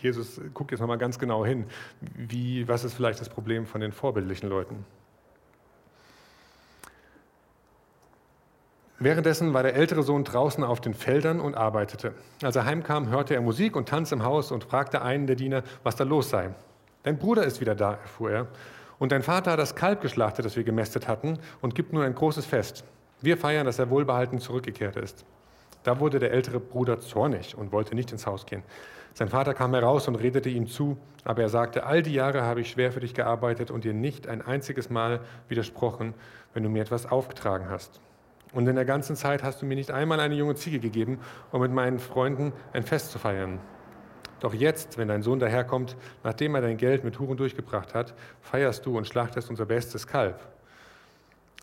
Jesus 0.00 0.40
guckt 0.52 0.72
jetzt 0.72 0.80
nochmal 0.80 0.98
ganz 0.98 1.18
genau 1.18 1.44
hin, 1.46 1.66
wie, 2.00 2.66
was 2.66 2.82
ist 2.82 2.94
vielleicht 2.94 3.20
das 3.20 3.28
Problem 3.28 3.66
von 3.66 3.80
den 3.80 3.92
vorbildlichen 3.92 4.48
Leuten. 4.48 4.84
Währenddessen 9.04 9.52
war 9.52 9.64
der 9.64 9.74
ältere 9.74 10.04
Sohn 10.04 10.22
draußen 10.22 10.62
auf 10.62 10.80
den 10.80 10.94
Feldern 10.94 11.40
und 11.40 11.56
arbeitete. 11.56 12.14
Als 12.40 12.54
er 12.54 12.66
heimkam, 12.66 13.08
hörte 13.08 13.34
er 13.34 13.40
Musik 13.40 13.74
und 13.74 13.88
Tanz 13.88 14.12
im 14.12 14.22
Haus 14.22 14.52
und 14.52 14.62
fragte 14.62 15.02
einen 15.02 15.26
der 15.26 15.34
Diener, 15.34 15.64
was 15.82 15.96
da 15.96 16.04
los 16.04 16.30
sei. 16.30 16.50
Dein 17.02 17.18
Bruder 17.18 17.42
ist 17.42 17.60
wieder 17.60 17.74
da, 17.74 17.94
erfuhr 17.94 18.30
er. 18.30 18.46
Und 19.00 19.10
dein 19.10 19.24
Vater 19.24 19.50
hat 19.50 19.58
das 19.58 19.74
Kalb 19.74 20.02
geschlachtet, 20.02 20.44
das 20.44 20.54
wir 20.54 20.62
gemästet 20.62 21.08
hatten, 21.08 21.40
und 21.60 21.74
gibt 21.74 21.92
nun 21.92 22.04
ein 22.04 22.14
großes 22.14 22.46
Fest. 22.46 22.84
Wir 23.20 23.36
feiern, 23.36 23.66
dass 23.66 23.80
er 23.80 23.90
wohlbehalten 23.90 24.38
zurückgekehrt 24.38 24.94
ist. 24.94 25.24
Da 25.82 25.98
wurde 25.98 26.20
der 26.20 26.30
ältere 26.30 26.60
Bruder 26.60 27.00
zornig 27.00 27.58
und 27.58 27.72
wollte 27.72 27.96
nicht 27.96 28.12
ins 28.12 28.28
Haus 28.28 28.46
gehen. 28.46 28.62
Sein 29.14 29.28
Vater 29.28 29.52
kam 29.52 29.74
heraus 29.74 30.06
und 30.06 30.14
redete 30.14 30.48
ihm 30.48 30.68
zu, 30.68 30.96
aber 31.24 31.42
er 31.42 31.48
sagte, 31.48 31.86
all 31.86 32.02
die 32.02 32.14
Jahre 32.14 32.42
habe 32.42 32.60
ich 32.60 32.70
schwer 32.70 32.92
für 32.92 33.00
dich 33.00 33.14
gearbeitet 33.14 33.72
und 33.72 33.82
dir 33.82 33.94
nicht 33.94 34.28
ein 34.28 34.42
einziges 34.42 34.90
Mal 34.90 35.22
widersprochen, 35.48 36.14
wenn 36.54 36.62
du 36.62 36.68
mir 36.68 36.82
etwas 36.82 37.10
aufgetragen 37.10 37.68
hast. 37.68 38.00
Und 38.52 38.66
in 38.68 38.76
der 38.76 38.84
ganzen 38.84 39.16
Zeit 39.16 39.42
hast 39.42 39.62
du 39.62 39.66
mir 39.66 39.74
nicht 39.74 39.90
einmal 39.90 40.20
eine 40.20 40.34
junge 40.34 40.54
Ziege 40.54 40.78
gegeben, 40.78 41.18
um 41.50 41.62
mit 41.62 41.72
meinen 41.72 41.98
Freunden 41.98 42.52
ein 42.72 42.82
Fest 42.82 43.10
zu 43.10 43.18
feiern. 43.18 43.58
Doch 44.40 44.52
jetzt, 44.52 44.98
wenn 44.98 45.08
dein 45.08 45.22
Sohn 45.22 45.38
daherkommt, 45.38 45.96
nachdem 46.24 46.54
er 46.54 46.60
dein 46.60 46.76
Geld 46.76 47.04
mit 47.04 47.18
Huren 47.18 47.36
durchgebracht 47.36 47.94
hat, 47.94 48.14
feierst 48.40 48.84
du 48.84 48.98
und 48.98 49.06
schlachtest 49.06 49.48
unser 49.48 49.66
bestes 49.66 50.06
Kalb. 50.06 50.40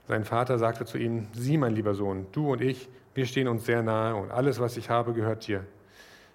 Sein 0.08 0.24
Vater 0.24 0.58
sagte 0.58 0.86
zu 0.86 0.98
ihm, 0.98 1.28
sieh, 1.34 1.58
mein 1.58 1.76
lieber 1.76 1.94
Sohn, 1.94 2.26
du 2.32 2.52
und 2.52 2.62
ich, 2.62 2.90
wir 3.14 3.26
stehen 3.26 3.48
uns 3.48 3.66
sehr 3.66 3.84
nahe 3.84 4.16
und 4.16 4.32
alles, 4.32 4.60
was 4.60 4.78
ich 4.78 4.90
habe, 4.90 5.14
gehört 5.14 5.46
dir. 5.46 5.66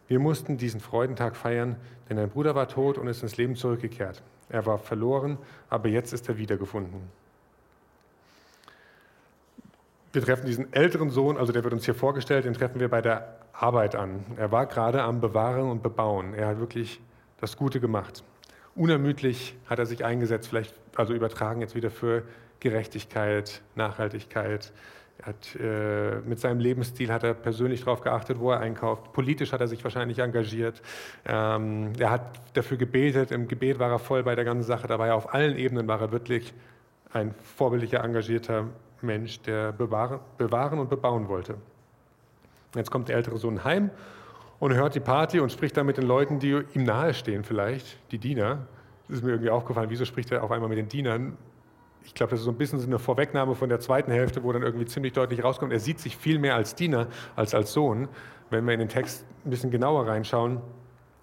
Wir 0.07 0.19
mussten 0.19 0.59
diesen 0.59 0.81
Freudentag 0.81 1.35
feiern, 1.35 1.77
denn 2.09 2.19
dein 2.19 2.29
Bruder 2.29 2.55
war 2.55 2.69
tot 2.69 2.99
und 2.99 3.09
ist 3.09 3.23
ins 3.23 3.39
Leben 3.39 3.57
zurückgekehrt. 3.57 4.23
Er 4.51 4.67
war 4.67 4.79
verloren, 4.79 5.39
aber 5.71 5.89
jetzt 5.89 6.13
ist 6.13 6.29
er 6.29 6.37
wiedergefunden. 6.37 7.01
Wir 10.15 10.23
treffen 10.23 10.47
diesen 10.47 10.73
älteren 10.73 11.11
Sohn, 11.11 11.37
also 11.37 11.53
der 11.53 11.65
wird 11.65 11.75
uns 11.75 11.87
hier 11.87 11.95
vorgestellt, 11.95 12.45
den 12.45 12.55
treffen 12.55 12.79
wir 12.79 12.89
bei 12.89 13.03
der 13.03 13.35
Arbeit 13.53 13.97
an. 13.97 14.25
Er 14.37 14.53
war 14.53 14.67
gerade 14.67 15.03
am 15.03 15.21
Bewahren 15.21 15.69
und 15.69 15.83
Bebauen. 15.83 16.35
Er 16.35 16.47
hat 16.47 16.61
wirklich 16.61 17.01
das 17.41 17.57
Gute 17.57 17.81
gemacht. 17.81 18.23
Unermüdlich 18.77 19.57
hat 19.67 19.81
er 19.81 19.87
sich 19.87 20.05
eingesetzt, 20.05 20.47
vielleicht 20.47 20.73
also 20.95 21.15
übertragen 21.15 21.61
jetzt 21.63 21.75
wieder 21.75 21.91
für 21.91 22.23
Gerechtigkeit, 22.61 23.61
Nachhaltigkeit, 23.75 24.73
Hat, 25.21 25.57
äh, 25.57 26.21
mit 26.21 26.39
seinem 26.39 26.61
Lebensstil 26.61 27.11
hat 27.11 27.25
er 27.25 27.35
persönlich 27.35 27.81
darauf 27.81 28.01
geachtet, 28.01 28.39
wo 28.39 28.53
er 28.53 28.61
einkauft. 28.61 29.13
Politisch 29.13 29.53
hat 29.53 29.61
er 29.61 29.69
sich 29.69 29.83
wahrscheinlich 29.83 30.21
engagiert. 30.21 30.81
Ähm, 31.25 31.93
er 31.99 32.11
hat 32.11 32.41
dafür 32.53 32.77
gebetet. 32.77 33.33
Im 33.33 33.49
Gebet 33.49 33.81
war 33.81 33.91
er 33.91 33.99
voll 33.99 34.23
bei 34.23 34.37
der 34.37 34.45
ganzen 34.45 34.67
Sache 34.67 34.87
dabei. 34.87 35.13
Auf 35.13 35.35
allen 35.35 35.57
Ebenen 35.57 35.89
war 35.89 36.01
er 36.01 36.13
wirklich 36.13 36.55
ein 37.13 37.35
vorbildlicher, 37.57 38.05
engagierter 38.05 38.67
Mensch, 39.05 39.41
der 39.43 39.73
bewahren, 39.73 40.79
und 40.79 40.91
bebauen 40.91 41.29
wollte. 41.29 41.57
Jetzt 42.75 42.91
kommt 42.91 43.09
der 43.09 43.17
ältere 43.17 43.39
Sohn 43.39 43.65
heim 43.65 43.91
und 44.59 44.75
hört 44.75 44.95
die 44.95 45.01
Party 45.01 45.41
und 45.41 45.53
spricht 45.53 45.77
dann 45.77 45.87
mit 45.87 45.97
den 45.97 46.07
Leuten, 46.07 46.39
die 46.39 46.63
ihm 46.75 46.85
nahestehen 46.85 47.45
vielleicht, 47.45 47.99
die 48.11 48.19
Diener. 48.19 48.67
Das 49.07 49.19
ist 49.19 49.25
mir 49.25 49.33
irgendwie 49.33 49.51
aufgefallen, 49.51 49.91
wieso 49.91 50.05
spricht 50.05 50.33
er 50.33 50.43
auf 50.43 50.51
einmal 50.51 50.69
mit 50.69 50.79
den 50.79 50.89
Dienern? 50.89 51.37
Ich 52.05 52.15
glaube, 52.15 52.31
das 52.31 52.41
ist 52.41 52.45
so 52.45 52.51
ein 52.51 52.59
bisschen 52.59 52.79
so 52.79 52.87
eine 52.87 52.99
Vorwegnahme 52.99 53.55
von 53.55 53.69
der 53.69 53.81
zweiten 53.81 54.11
Hälfte, 54.11 54.43
wo 54.43 54.53
dann 54.53 54.63
irgendwie 54.63 54.87
ziemlich 54.87 55.13
deutlich 55.13 55.43
rauskommt, 55.43 55.73
er 55.73 55.81
sieht 55.81 56.01
sich 56.01 56.17
viel 56.17 56.39
mehr 56.39 56.55
als 56.55 56.75
Diener 56.75 57.07
als 57.37 57.55
als 57.55 57.73
Sohn. 57.73 58.09
Wenn 58.51 58.67
wir 58.67 58.75
in 58.75 58.81
den 58.81 58.89
Text 58.89 59.25
ein 59.45 59.51
bisschen 59.51 59.71
genauer 59.71 60.07
reinschauen, 60.07 60.61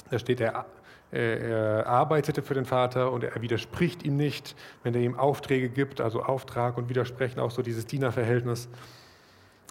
da 0.09 0.17
steht 0.17 0.41
er, 0.41 0.65
er 1.11 1.85
arbeitete 1.87 2.41
für 2.41 2.53
den 2.53 2.65
Vater 2.65 3.11
und 3.11 3.23
er 3.23 3.41
widerspricht 3.41 4.03
ihm 4.03 4.15
nicht, 4.15 4.55
wenn 4.83 4.95
er 4.95 5.01
ihm 5.01 5.15
Aufträge 5.15 5.69
gibt, 5.69 5.99
also 5.99 6.23
Auftrag 6.23 6.77
und 6.77 6.89
Widersprechen, 6.89 7.39
auch 7.39 7.51
so 7.51 7.61
dieses 7.61 7.85
Dienerverhältnis. 7.85 8.69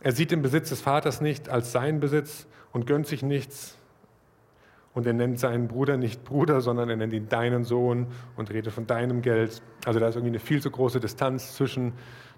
Er 0.02 0.12
sieht 0.12 0.30
den 0.30 0.42
Besitz 0.42 0.68
des 0.68 0.80
Vaters 0.80 1.20
nicht 1.20 1.48
als 1.48 1.72
seinen 1.72 2.00
Besitz 2.00 2.46
und 2.72 2.86
gönnt 2.86 3.06
sich 3.06 3.22
nichts. 3.22 3.76
Und 4.92 5.06
er 5.06 5.12
nennt 5.12 5.38
seinen 5.38 5.68
Bruder 5.68 5.96
nicht 5.96 6.24
Bruder, 6.24 6.60
sondern 6.60 6.90
er 6.90 6.96
nennt 6.96 7.12
ihn 7.12 7.28
deinen 7.28 7.64
Sohn 7.64 8.08
und 8.36 8.50
redet 8.50 8.72
von 8.72 8.86
deinem 8.86 9.22
Geld. 9.22 9.62
Also 9.84 10.00
da 10.00 10.08
ist 10.08 10.16
irgendwie 10.16 10.32
eine 10.32 10.40
viel 10.40 10.60
zu 10.60 10.70
große 10.70 11.00
Distanz 11.00 11.54
zwischen 11.54 11.92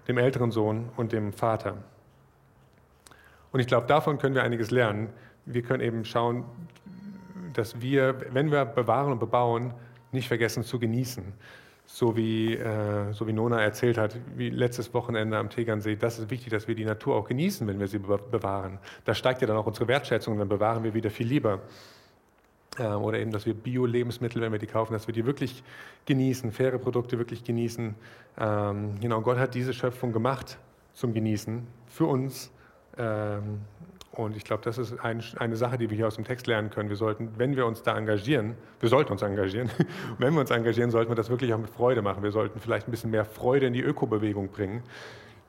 dem 0.07 0.17
älteren 0.17 0.51
Sohn 0.51 0.89
und 0.95 1.11
dem 1.13 1.33
Vater. 1.33 1.77
Und 3.51 3.59
ich 3.59 3.67
glaube, 3.67 3.87
davon 3.87 4.17
können 4.17 4.35
wir 4.35 4.43
einiges 4.43 4.71
lernen. 4.71 5.09
Wir 5.45 5.61
können 5.61 5.81
eben 5.81 6.05
schauen, 6.05 6.45
dass 7.53 7.81
wir, 7.81 8.19
wenn 8.31 8.51
wir 8.51 8.65
bewahren 8.65 9.11
und 9.11 9.19
bebauen, 9.19 9.73
nicht 10.11 10.27
vergessen 10.27 10.63
zu 10.63 10.79
genießen 10.79 11.33
so 11.85 12.15
wie, 12.15 12.55
äh, 12.55 13.13
so 13.13 13.27
wie 13.27 13.33
Nona 13.33 13.61
erzählt 13.61 13.97
hat, 13.97 14.17
wie 14.35 14.49
letztes 14.49 14.93
Wochenende 14.93 15.37
am 15.37 15.49
Tegernsee, 15.49 15.95
das 15.95 16.19
ist 16.19 16.29
wichtig, 16.29 16.49
dass 16.49 16.67
wir 16.67 16.75
die 16.75 16.85
Natur 16.85 17.15
auch 17.15 17.27
genießen, 17.27 17.67
wenn 17.67 17.79
wir 17.79 17.87
sie 17.87 17.99
bewahren. 17.99 18.79
Da 19.05 19.13
steigt 19.13 19.41
ja 19.41 19.47
dann 19.47 19.57
auch 19.57 19.67
unsere 19.67 19.87
Wertschätzung, 19.87 20.37
dann 20.37 20.49
bewahren 20.49 20.83
wir 20.83 20.93
wieder 20.93 21.09
viel 21.09 21.27
lieber. 21.27 21.61
Äh, 22.79 22.85
oder 22.87 23.19
eben, 23.19 23.31
dass 23.31 23.45
wir 23.45 23.53
Bio-Lebensmittel, 23.53 24.41
wenn 24.41 24.51
wir 24.51 24.59
die 24.59 24.67
kaufen, 24.67 24.93
dass 24.93 25.07
wir 25.07 25.13
die 25.13 25.25
wirklich 25.25 25.63
genießen, 26.05 26.51
faire 26.51 26.79
Produkte 26.79 27.17
wirklich 27.17 27.43
genießen. 27.43 27.95
Ähm, 28.39 28.99
genau, 28.99 29.21
Gott 29.21 29.37
hat 29.37 29.53
diese 29.53 29.73
Schöpfung 29.73 30.13
gemacht 30.13 30.57
zum 30.93 31.13
Genießen 31.13 31.67
für 31.87 32.05
uns. 32.05 32.51
Ähm, 32.97 33.61
und 34.15 34.37
ich 34.37 34.43
glaube, 34.43 34.61
das 34.63 34.77
ist 34.77 34.99
ein, 34.99 35.23
eine 35.39 35.55
Sache, 35.55 35.79
die 35.79 35.89
wir 35.89 35.97
hier 35.97 36.05
aus 36.05 36.15
dem 36.15 36.23
Text 36.23 36.45
lernen 36.45 36.69
können. 36.69 36.87
Wir 36.87 36.95
sollten, 36.95 37.31
wenn 37.37 37.55
wir 37.55 37.65
uns 37.65 37.81
da 37.81 37.97
engagieren, 37.97 38.55
wir 38.79 38.89
sollten 38.89 39.11
uns 39.11 39.23
engagieren, 39.23 39.71
wenn 40.19 40.33
wir 40.33 40.41
uns 40.41 40.51
engagieren, 40.51 40.91
sollten 40.91 41.09
wir 41.09 41.15
das 41.15 41.31
wirklich 41.31 41.51
auch 41.53 41.57
mit 41.57 41.71
Freude 41.71 42.03
machen. 42.03 42.21
Wir 42.21 42.31
sollten 42.31 42.59
vielleicht 42.59 42.87
ein 42.87 42.91
bisschen 42.91 43.09
mehr 43.09 43.25
Freude 43.25 43.65
in 43.65 43.73
die 43.73 43.81
Ökobewegung 43.81 44.49
bringen. 44.49 44.83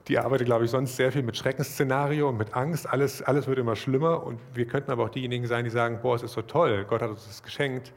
Die 0.08 0.18
arbeitet, 0.18 0.46
glaube 0.46 0.64
ich, 0.64 0.70
sonst 0.70 0.96
sehr 0.96 1.12
viel 1.12 1.22
mit 1.22 1.36
Schreckensszenario 1.36 2.30
und 2.30 2.38
mit 2.38 2.54
Angst. 2.54 2.88
Alles, 2.88 3.20
alles 3.20 3.46
wird 3.46 3.58
immer 3.58 3.76
schlimmer. 3.76 4.22
Und 4.22 4.40
wir 4.54 4.66
könnten 4.66 4.90
aber 4.90 5.04
auch 5.04 5.10
diejenigen 5.10 5.46
sein, 5.46 5.64
die 5.64 5.70
sagen, 5.70 5.98
boah, 6.00 6.16
es 6.16 6.22
ist 6.22 6.32
so 6.32 6.42
toll, 6.42 6.86
Gott 6.88 7.02
hat 7.02 7.10
uns 7.10 7.26
das 7.26 7.42
geschenkt. 7.42 7.92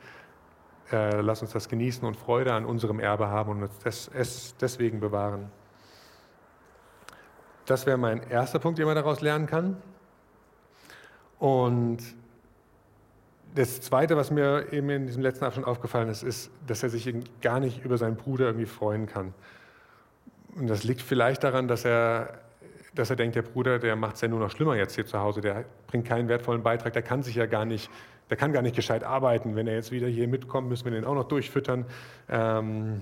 Äh, 0.92 1.22
lass 1.22 1.42
uns 1.42 1.52
das 1.52 1.70
genießen 1.70 2.06
und 2.06 2.18
Freude 2.18 2.54
an 2.54 2.66
unserem 2.66 3.00
Erbe 3.00 3.28
haben 3.28 3.52
und 3.52 3.64
uns 3.64 3.80
das, 3.84 4.10
es 4.14 4.56
deswegen 4.58 5.00
bewahren. 5.00 5.50
Das 7.66 7.86
wäre 7.86 7.98
mein 7.98 8.24
erster 8.30 8.60
Punkt, 8.60 8.80
den 8.80 8.86
man 8.86 8.96
daraus 8.96 9.22
lernen 9.22 9.48
kann. 9.48 9.78
Und 11.40 12.00
das 13.56 13.82
Zweite, 13.82 14.16
was 14.16 14.32
mir 14.32 14.72
eben 14.72 14.90
in 14.90 15.08
diesem 15.08 15.22
letzten 15.22 15.46
Abschnitt 15.46 15.66
aufgefallen 15.66 16.10
ist, 16.10 16.24
ist, 16.24 16.52
dass 16.68 16.84
er 16.84 16.90
sich 16.90 17.12
gar 17.42 17.60
nicht 17.60 17.84
über 17.84 17.98
seinen 17.98 18.16
Bruder 18.16 18.46
irgendwie 18.46 18.66
freuen 18.66 19.08
kann. 19.08 19.34
Und 20.56 20.68
das 20.68 20.84
liegt 20.84 21.02
vielleicht 21.02 21.44
daran, 21.44 21.68
dass 21.68 21.86
er, 21.86 22.40
dass 22.94 23.10
er 23.10 23.16
denkt, 23.16 23.36
der 23.36 23.42
Bruder, 23.42 23.80
der 23.80 23.96
macht 23.96 24.16
es 24.16 24.22
ja 24.22 24.28
nur 24.28 24.40
noch 24.40 24.52
schlimmer 24.52 24.76
jetzt 24.76 24.96
hier 24.96 25.06
zu 25.06 25.20
Hause, 25.20 25.42
der 25.42 25.66
bringt 25.88 26.08
keinen 26.08 26.30
wertvollen 26.30 26.64
Beitrag, 26.64 26.94
der 26.94 27.02
kann 27.02 27.24
sich 27.24 27.36
ja 27.36 27.46
gar 27.46 27.66
nicht, 27.66 27.90
der 28.30 28.38
kann 28.38 28.54
gar 28.54 28.62
nicht 28.62 28.76
gescheit 28.76 29.04
arbeiten. 29.04 29.56
Wenn 29.56 29.68
er 29.68 29.76
jetzt 29.76 29.92
wieder 29.92 30.08
hier 30.08 30.28
mitkommt, 30.28 30.68
müssen 30.70 30.86
wir 30.86 30.92
den 30.92 31.06
auch 31.06 31.16
noch 31.16 31.28
durchfüttern. 31.28 31.86
Ähm, 32.30 33.02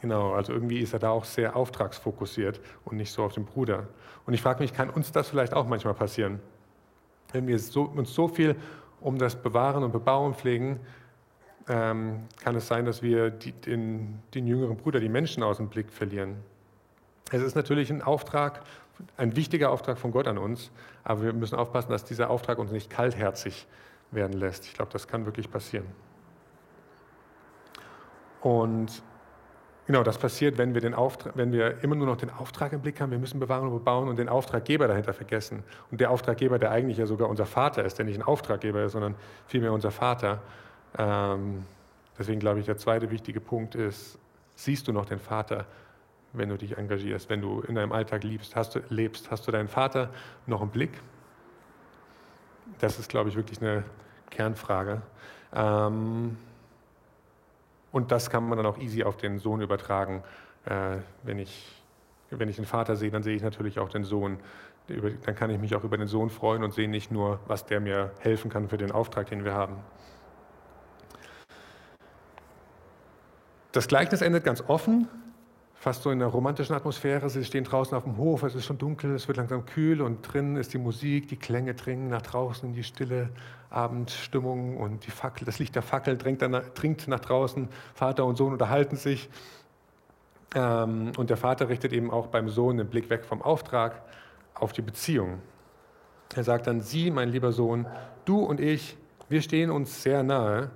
genau, 0.00 0.32
also 0.32 0.52
irgendwie 0.52 0.78
ist 0.78 0.92
er 0.92 0.98
da 0.98 1.10
auch 1.10 1.24
sehr 1.24 1.56
auftragsfokussiert 1.56 2.60
und 2.84 2.96
nicht 2.96 3.12
so 3.12 3.22
auf 3.22 3.32
den 3.32 3.44
Bruder. 3.44 3.88
Und 4.26 4.34
ich 4.34 4.42
frage 4.42 4.60
mich, 4.60 4.74
kann 4.74 4.90
uns 4.90 5.12
das 5.12 5.28
vielleicht 5.28 5.54
auch 5.54 5.66
manchmal 5.66 5.94
passieren? 5.94 6.40
Wenn 7.32 7.46
wir 7.46 7.58
so, 7.58 7.82
uns 7.82 8.14
so 8.14 8.28
viel 8.28 8.56
um 9.00 9.18
das 9.18 9.40
Bewahren 9.40 9.82
und 9.82 9.92
Bebauen 9.92 10.34
pflegen, 10.34 10.80
ähm, 11.68 12.26
kann 12.42 12.56
es 12.56 12.66
sein, 12.66 12.84
dass 12.84 13.02
wir 13.02 13.30
die, 13.30 13.52
den, 13.52 14.20
den 14.34 14.46
jüngeren 14.46 14.76
Bruder, 14.76 15.00
die 15.00 15.08
Menschen 15.08 15.42
aus 15.42 15.58
dem 15.58 15.68
Blick 15.68 15.90
verlieren. 15.90 16.36
Es 17.30 17.42
ist 17.42 17.54
natürlich 17.54 17.90
ein 17.90 18.02
Auftrag, 18.02 18.62
ein 19.16 19.36
wichtiger 19.36 19.70
Auftrag 19.70 19.98
von 19.98 20.10
Gott 20.10 20.26
an 20.26 20.36
uns, 20.36 20.70
aber 21.04 21.22
wir 21.22 21.32
müssen 21.32 21.54
aufpassen, 21.56 21.90
dass 21.90 22.04
dieser 22.04 22.28
Auftrag 22.28 22.58
uns 22.58 22.72
nicht 22.72 22.90
kaltherzig 22.90 23.66
werden 24.10 24.38
lässt. 24.38 24.66
Ich 24.66 24.74
glaube, 24.74 24.90
das 24.92 25.06
kann 25.06 25.24
wirklich 25.24 25.50
passieren. 25.50 25.86
Und 28.40 29.02
Genau, 29.90 30.04
das 30.04 30.18
passiert, 30.18 30.56
wenn 30.56 30.72
wir, 30.72 30.80
den 30.80 30.94
Auftrag, 30.94 31.36
wenn 31.36 31.50
wir 31.50 31.82
immer 31.82 31.96
nur 31.96 32.06
noch 32.06 32.16
den 32.16 32.30
Auftrag 32.30 32.72
im 32.72 32.80
Blick 32.80 33.00
haben, 33.00 33.10
wir 33.10 33.18
müssen 33.18 33.40
bewahren 33.40 33.66
und 33.66 33.74
bebauen 33.74 34.08
und 34.08 34.20
den 34.20 34.28
Auftraggeber 34.28 34.86
dahinter 34.86 35.12
vergessen. 35.12 35.64
Und 35.90 36.00
der 36.00 36.12
Auftraggeber, 36.12 36.60
der 36.60 36.70
eigentlich 36.70 36.98
ja 36.98 37.06
sogar 37.06 37.28
unser 37.28 37.44
Vater 37.44 37.84
ist, 37.84 37.98
der 37.98 38.04
nicht 38.04 38.16
ein 38.16 38.22
Auftraggeber 38.22 38.84
ist, 38.84 38.92
sondern 38.92 39.16
vielmehr 39.48 39.72
unser 39.72 39.90
Vater. 39.90 40.42
Ähm, 40.96 41.64
deswegen 42.16 42.38
glaube 42.38 42.60
ich, 42.60 42.66
der 42.66 42.76
zweite 42.76 43.10
wichtige 43.10 43.40
Punkt 43.40 43.74
ist, 43.74 44.16
siehst 44.54 44.86
du 44.86 44.92
noch 44.92 45.06
den 45.06 45.18
Vater, 45.18 45.66
wenn 46.34 46.50
du 46.50 46.56
dich 46.56 46.78
engagierst, 46.78 47.28
wenn 47.28 47.40
du 47.40 47.62
in 47.62 47.74
deinem 47.74 47.90
Alltag 47.90 48.22
liebst, 48.22 48.54
hast 48.54 48.76
du, 48.76 48.82
lebst, 48.90 49.32
hast 49.32 49.48
du 49.48 49.50
deinen 49.50 49.66
Vater 49.66 50.10
noch 50.46 50.62
im 50.62 50.68
Blick? 50.68 50.92
Das 52.78 53.00
ist, 53.00 53.10
glaube 53.10 53.28
ich, 53.28 53.34
wirklich 53.34 53.60
eine 53.60 53.82
Kernfrage. 54.30 55.02
Ähm, 55.52 56.36
und 57.92 58.12
das 58.12 58.30
kann 58.30 58.48
man 58.48 58.56
dann 58.56 58.66
auch 58.66 58.78
easy 58.78 59.02
auf 59.02 59.16
den 59.16 59.38
Sohn 59.38 59.60
übertragen. 59.60 60.22
Äh, 60.64 60.98
wenn, 61.22 61.38
ich, 61.38 61.82
wenn 62.30 62.48
ich 62.48 62.56
den 62.56 62.64
Vater 62.64 62.96
sehe, 62.96 63.10
dann 63.10 63.22
sehe 63.22 63.34
ich 63.34 63.42
natürlich 63.42 63.78
auch 63.78 63.88
den 63.88 64.04
Sohn. 64.04 64.38
Dann 64.88 65.34
kann 65.34 65.50
ich 65.50 65.58
mich 65.58 65.74
auch 65.76 65.84
über 65.84 65.96
den 65.96 66.08
Sohn 66.08 66.30
freuen 66.30 66.64
und 66.64 66.74
sehe 66.74 66.88
nicht 66.88 67.12
nur, 67.12 67.40
was 67.46 67.66
der 67.66 67.80
mir 67.80 68.12
helfen 68.20 68.50
kann 68.50 68.68
für 68.68 68.76
den 68.76 68.90
Auftrag, 68.90 69.28
den 69.28 69.44
wir 69.44 69.54
haben. 69.54 69.76
Das 73.72 73.86
Gleichnis 73.86 74.20
endet 74.20 74.42
ganz 74.42 74.64
offen 74.66 75.08
fast 75.80 76.02
so 76.02 76.10
in 76.10 76.20
einer 76.20 76.30
romantischen 76.30 76.76
Atmosphäre. 76.76 77.30
Sie 77.30 77.42
stehen 77.42 77.64
draußen 77.64 77.96
auf 77.96 78.04
dem 78.04 78.18
Hof, 78.18 78.42
es 78.42 78.54
ist 78.54 78.66
schon 78.66 78.76
dunkel, 78.76 79.14
es 79.14 79.26
wird 79.28 79.38
langsam 79.38 79.64
kühl 79.64 80.02
und 80.02 80.20
drinnen 80.20 80.56
ist 80.56 80.74
die 80.74 80.78
Musik, 80.78 81.28
die 81.28 81.38
Klänge 81.38 81.72
dringen 81.74 82.08
nach 82.08 82.20
draußen 82.20 82.68
in 82.68 82.74
die 82.74 82.84
stille 82.84 83.30
Abendstimmung 83.70 84.76
und 84.76 85.06
die 85.06 85.10
Fackel, 85.10 85.46
das 85.46 85.58
Licht 85.58 85.74
der 85.74 85.80
Fackel 85.80 86.18
dringt, 86.18 86.42
dann, 86.42 86.60
dringt 86.74 87.08
nach 87.08 87.20
draußen. 87.20 87.70
Vater 87.94 88.26
und 88.26 88.36
Sohn 88.36 88.52
unterhalten 88.52 88.96
sich 88.96 89.30
ähm, 90.54 91.12
und 91.16 91.30
der 91.30 91.38
Vater 91.38 91.70
richtet 91.70 91.94
eben 91.94 92.10
auch 92.10 92.26
beim 92.26 92.50
Sohn 92.50 92.76
den 92.76 92.88
Blick 92.88 93.08
weg 93.08 93.24
vom 93.24 93.40
Auftrag 93.40 94.02
auf 94.52 94.74
die 94.74 94.82
Beziehung. 94.82 95.38
Er 96.36 96.44
sagt 96.44 96.66
dann, 96.66 96.82
Sie, 96.82 97.10
mein 97.10 97.30
lieber 97.30 97.52
Sohn, 97.52 97.86
du 98.26 98.40
und 98.40 98.60
ich, 98.60 98.98
wir 99.30 99.40
stehen 99.40 99.70
uns 99.70 100.02
sehr 100.02 100.22
nahe 100.24 100.72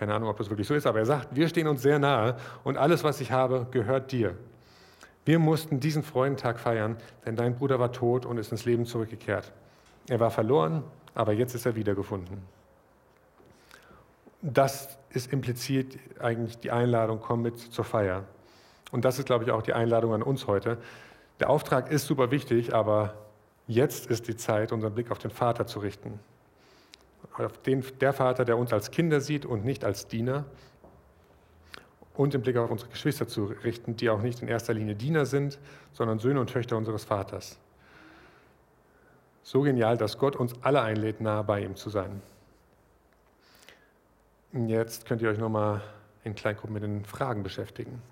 keine 0.00 0.14
Ahnung, 0.14 0.30
ob 0.30 0.38
das 0.38 0.48
wirklich 0.48 0.66
so 0.66 0.74
ist, 0.74 0.86
aber 0.86 1.00
er 1.00 1.04
sagt, 1.04 1.36
wir 1.36 1.46
stehen 1.46 1.66
uns 1.66 1.82
sehr 1.82 1.98
nahe 1.98 2.34
und 2.64 2.78
alles, 2.78 3.04
was 3.04 3.20
ich 3.20 3.32
habe, 3.32 3.66
gehört 3.70 4.12
dir. 4.12 4.34
Wir 5.26 5.38
mussten 5.38 5.78
diesen 5.78 6.02
Freudentag 6.02 6.58
feiern, 6.58 6.96
denn 7.26 7.36
dein 7.36 7.54
Bruder 7.54 7.78
war 7.78 7.92
tot 7.92 8.24
und 8.24 8.38
ist 8.38 8.50
ins 8.50 8.64
Leben 8.64 8.86
zurückgekehrt. 8.86 9.52
Er 10.08 10.18
war 10.18 10.30
verloren, 10.30 10.84
aber 11.14 11.34
jetzt 11.34 11.54
ist 11.54 11.66
er 11.66 11.76
wiedergefunden. 11.76 12.38
Das 14.40 14.96
ist 15.10 15.30
impliziert 15.34 15.98
eigentlich 16.18 16.58
die 16.58 16.70
Einladung, 16.70 17.20
komm 17.20 17.42
mit 17.42 17.58
zur 17.58 17.84
Feier. 17.84 18.24
Und 18.92 19.04
das 19.04 19.18
ist, 19.18 19.26
glaube 19.26 19.44
ich, 19.44 19.50
auch 19.50 19.60
die 19.60 19.74
Einladung 19.74 20.14
an 20.14 20.22
uns 20.22 20.46
heute. 20.46 20.78
Der 21.40 21.50
Auftrag 21.50 21.90
ist 21.92 22.06
super 22.06 22.30
wichtig, 22.30 22.74
aber 22.74 23.16
jetzt 23.66 24.06
ist 24.06 24.28
die 24.28 24.36
Zeit, 24.36 24.72
unseren 24.72 24.94
Blick 24.94 25.10
auf 25.10 25.18
den 25.18 25.30
Vater 25.30 25.66
zu 25.66 25.80
richten 25.80 26.20
auf 27.44 27.58
den, 27.58 27.84
der 28.00 28.12
Vater, 28.12 28.44
der 28.44 28.56
uns 28.56 28.72
als 28.72 28.90
Kinder 28.90 29.20
sieht 29.20 29.46
und 29.46 29.64
nicht 29.64 29.84
als 29.84 30.06
Diener. 30.06 30.44
Und 32.14 32.34
im 32.34 32.42
Blick 32.42 32.56
auf 32.56 32.70
unsere 32.70 32.90
Geschwister 32.90 33.26
zu 33.26 33.46
richten, 33.64 33.96
die 33.96 34.10
auch 34.10 34.20
nicht 34.20 34.42
in 34.42 34.48
erster 34.48 34.74
Linie 34.74 34.94
Diener 34.94 35.26
sind, 35.26 35.58
sondern 35.92 36.18
Söhne 36.18 36.40
und 36.40 36.50
Töchter 36.50 36.76
unseres 36.76 37.04
Vaters. 37.04 37.58
So 39.42 39.62
genial, 39.62 39.96
dass 39.96 40.18
Gott 40.18 40.36
uns 40.36 40.54
alle 40.62 40.82
einlädt, 40.82 41.20
nahe 41.20 41.44
bei 41.44 41.62
ihm 41.62 41.76
zu 41.76 41.88
sein. 41.88 42.20
Jetzt 44.52 45.06
könnt 45.06 45.22
ihr 45.22 45.30
euch 45.30 45.38
nochmal 45.38 45.80
in 46.24 46.34
Kleingruppen 46.34 46.74
mit 46.74 46.82
den 46.82 47.04
Fragen 47.04 47.42
beschäftigen. 47.42 48.02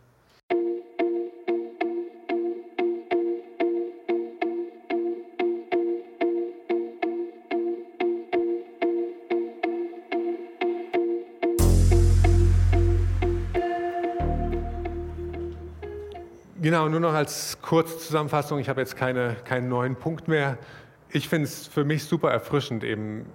Genau, 16.61 16.89
nur 16.89 16.99
noch 16.99 17.15
als 17.15 17.63
Kurzzusammenfassung. 17.63 18.59
Ich 18.59 18.69
habe 18.69 18.81
jetzt 18.81 18.97
keine, 18.97 19.37
keinen 19.45 19.69
neuen 19.69 19.95
Punkt 19.95 20.27
mehr. 20.27 20.59
Ich 21.11 21.29
finde 21.29 21.45
es 21.45 21.69
für 21.69 21.85
mich 21.85 22.03
super 22.03 22.33
erfrischend, 22.33 22.83
eben, 22.83 23.27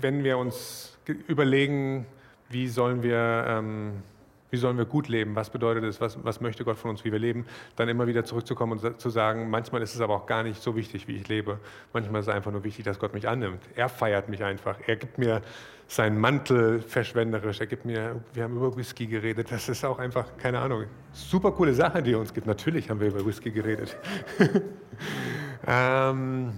wenn 0.00 0.22
wir 0.22 0.36
uns 0.36 0.98
überlegen, 1.28 2.04
wie 2.50 2.68
sollen 2.68 3.02
wir, 3.02 3.46
ähm, 3.48 4.02
wie 4.50 4.58
sollen 4.58 4.76
wir 4.76 4.84
gut 4.84 5.08
leben, 5.08 5.34
was 5.34 5.48
bedeutet 5.48 5.82
es, 5.84 5.98
was, 5.98 6.22
was 6.22 6.42
möchte 6.42 6.62
Gott 6.62 6.76
von 6.76 6.90
uns, 6.90 7.06
wie 7.06 7.12
wir 7.12 7.18
leben, 7.18 7.46
dann 7.74 7.88
immer 7.88 8.06
wieder 8.06 8.22
zurückzukommen 8.26 8.78
und 8.78 9.00
zu 9.00 9.08
sagen, 9.08 9.48
manchmal 9.48 9.80
ist 9.80 9.94
es 9.94 10.02
aber 10.02 10.14
auch 10.14 10.26
gar 10.26 10.42
nicht 10.42 10.62
so 10.62 10.76
wichtig, 10.76 11.08
wie 11.08 11.16
ich 11.16 11.28
lebe. 11.28 11.58
Manchmal 11.94 12.20
ist 12.20 12.28
es 12.28 12.34
einfach 12.34 12.52
nur 12.52 12.64
wichtig, 12.64 12.84
dass 12.84 12.98
Gott 12.98 13.14
mich 13.14 13.26
annimmt. 13.26 13.62
Er 13.76 13.88
feiert 13.88 14.28
mich 14.28 14.44
einfach. 14.44 14.76
Er 14.86 14.96
gibt 14.96 15.16
mir 15.16 15.40
seinen 15.86 16.18
Mantel 16.18 16.80
verschwenderisch. 16.80 17.60
Er 17.60 17.66
gibt 17.66 17.84
mir, 17.84 18.20
wir 18.32 18.44
haben 18.44 18.56
über 18.56 18.76
Whisky 18.76 19.06
geredet. 19.06 19.50
Das 19.50 19.68
ist 19.68 19.84
auch 19.84 19.98
einfach, 19.98 20.36
keine 20.36 20.58
Ahnung, 20.58 20.84
super 21.12 21.52
coole 21.52 21.74
Sache, 21.74 22.02
die 22.02 22.12
er 22.12 22.20
uns 22.20 22.32
gibt. 22.32 22.46
Natürlich 22.46 22.90
haben 22.90 23.00
wir 23.00 23.08
über 23.08 23.24
Whisky 23.24 23.50
geredet. 23.50 23.96
ähm, 25.66 26.52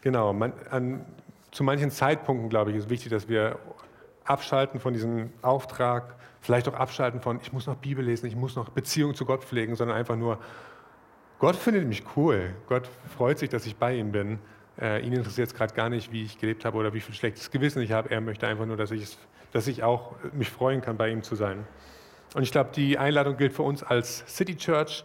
genau, 0.00 0.32
man, 0.32 0.52
an, 0.70 1.04
zu 1.50 1.64
manchen 1.64 1.90
Zeitpunkten, 1.90 2.48
glaube 2.48 2.70
ich, 2.70 2.76
ist 2.76 2.90
wichtig, 2.90 3.10
dass 3.10 3.28
wir 3.28 3.58
abschalten 4.24 4.78
von 4.78 4.92
diesem 4.92 5.32
Auftrag, 5.42 6.14
vielleicht 6.40 6.68
auch 6.68 6.74
abschalten 6.74 7.20
von, 7.20 7.40
ich 7.42 7.52
muss 7.52 7.66
noch 7.66 7.76
Bibel 7.76 8.04
lesen, 8.04 8.26
ich 8.26 8.36
muss 8.36 8.56
noch 8.56 8.68
Beziehung 8.68 9.14
zu 9.14 9.24
Gott 9.24 9.44
pflegen, 9.44 9.74
sondern 9.74 9.96
einfach 9.96 10.16
nur, 10.16 10.38
Gott 11.40 11.56
findet 11.56 11.88
mich 11.88 12.04
cool. 12.16 12.54
Gott 12.68 12.88
freut 13.16 13.38
sich, 13.38 13.48
dass 13.48 13.64
ich 13.64 13.76
bei 13.76 13.96
ihm 13.96 14.12
bin. 14.12 14.38
Äh, 14.80 15.04
ihn 15.06 15.12
interessiert 15.12 15.48
es 15.48 15.54
gerade 15.54 15.74
gar 15.74 15.88
nicht, 15.88 16.12
wie 16.12 16.24
ich 16.24 16.38
gelebt 16.38 16.64
habe 16.64 16.76
oder 16.78 16.92
wie 16.92 17.00
viel 17.00 17.14
schlechtes 17.14 17.50
Gewissen 17.50 17.82
ich 17.82 17.92
habe. 17.92 18.10
Er 18.10 18.20
möchte 18.20 18.46
einfach 18.46 18.66
nur, 18.66 18.76
dass 18.76 18.90
ich, 18.90 19.16
dass 19.52 19.66
ich 19.66 19.82
auch 19.82 20.14
mich 20.32 20.50
freuen 20.50 20.80
kann, 20.80 20.96
bei 20.96 21.10
ihm 21.10 21.22
zu 21.22 21.34
sein. 21.34 21.66
Und 22.34 22.42
ich 22.42 22.52
glaube, 22.52 22.70
die 22.74 22.98
Einladung 22.98 23.36
gilt 23.36 23.52
für 23.52 23.62
uns 23.62 23.82
als 23.82 24.24
City 24.28 24.56
Church. 24.56 25.04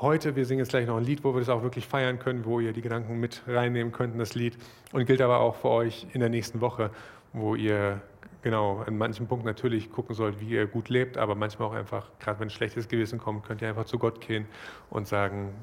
Heute, 0.00 0.36
wir 0.36 0.46
singen 0.46 0.60
jetzt 0.60 0.70
gleich 0.70 0.86
noch 0.86 0.96
ein 0.96 1.04
Lied, 1.04 1.22
wo 1.22 1.34
wir 1.34 1.40
das 1.40 1.48
auch 1.48 1.62
wirklich 1.62 1.86
feiern 1.86 2.18
können, 2.18 2.44
wo 2.44 2.60
ihr 2.60 2.72
die 2.72 2.82
Gedanken 2.82 3.20
mit 3.20 3.42
reinnehmen 3.46 3.92
könnt 3.92 4.18
das 4.18 4.34
Lied. 4.34 4.56
Und 4.92 5.06
gilt 5.06 5.20
aber 5.20 5.40
auch 5.40 5.56
für 5.56 5.68
euch 5.68 6.06
in 6.12 6.20
der 6.20 6.30
nächsten 6.30 6.60
Woche, 6.60 6.90
wo 7.32 7.54
ihr 7.54 8.00
genau 8.44 8.84
an 8.86 8.96
manchen 8.96 9.26
Punkten 9.26 9.46
natürlich 9.46 9.90
gucken 9.90 10.14
sollt, 10.14 10.38
wie 10.40 10.50
ihr 10.50 10.66
gut 10.66 10.88
lebt, 10.90 11.16
aber 11.16 11.34
manchmal 11.34 11.68
auch 11.68 11.72
einfach, 11.72 12.10
gerade 12.20 12.38
wenn 12.40 12.48
ein 12.48 12.50
schlechtes 12.50 12.88
Gewissen 12.88 13.18
kommt, 13.18 13.44
könnt 13.44 13.62
ihr 13.62 13.68
einfach 13.68 13.86
zu 13.86 13.98
Gott 13.98 14.20
gehen 14.20 14.46
und 14.90 15.08
sagen, 15.08 15.54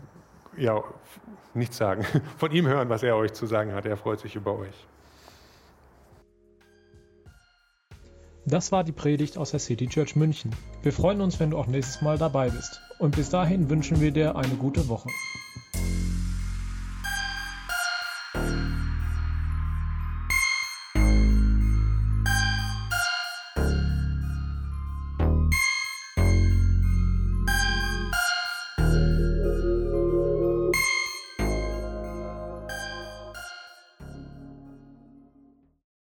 ja, 0.58 0.84
nichts 1.54 1.78
sagen, 1.78 2.06
von 2.38 2.52
ihm 2.52 2.68
hören, 2.68 2.90
was 2.90 3.04
er 3.04 3.16
euch 3.16 3.34
zu 3.34 3.46
sagen 3.46 3.74
hat. 3.74 3.86
Er 3.86 3.98
freut 3.98 4.20
sich 4.20 4.36
über 4.36 4.58
euch. 4.58 4.88
Das 8.46 8.72
war 8.72 8.84
die 8.84 8.92
Predigt 8.92 9.38
aus 9.38 9.52
der 9.52 9.60
City 9.60 9.88
Church 9.88 10.16
München. 10.16 10.56
Wir 10.82 10.92
freuen 10.92 11.22
uns, 11.22 11.40
wenn 11.40 11.52
du 11.52 11.58
auch 11.58 11.68
nächstes 11.68 12.02
Mal 12.02 12.18
dabei 12.18 12.50
bist. 12.50 12.82
Und 12.98 13.16
bis 13.16 13.30
dahin 13.30 13.70
wünschen 13.70 14.02
wir 14.02 14.12
dir 14.12 14.36
eine 14.36 14.56
gute 14.56 14.90
Woche. 14.90 15.10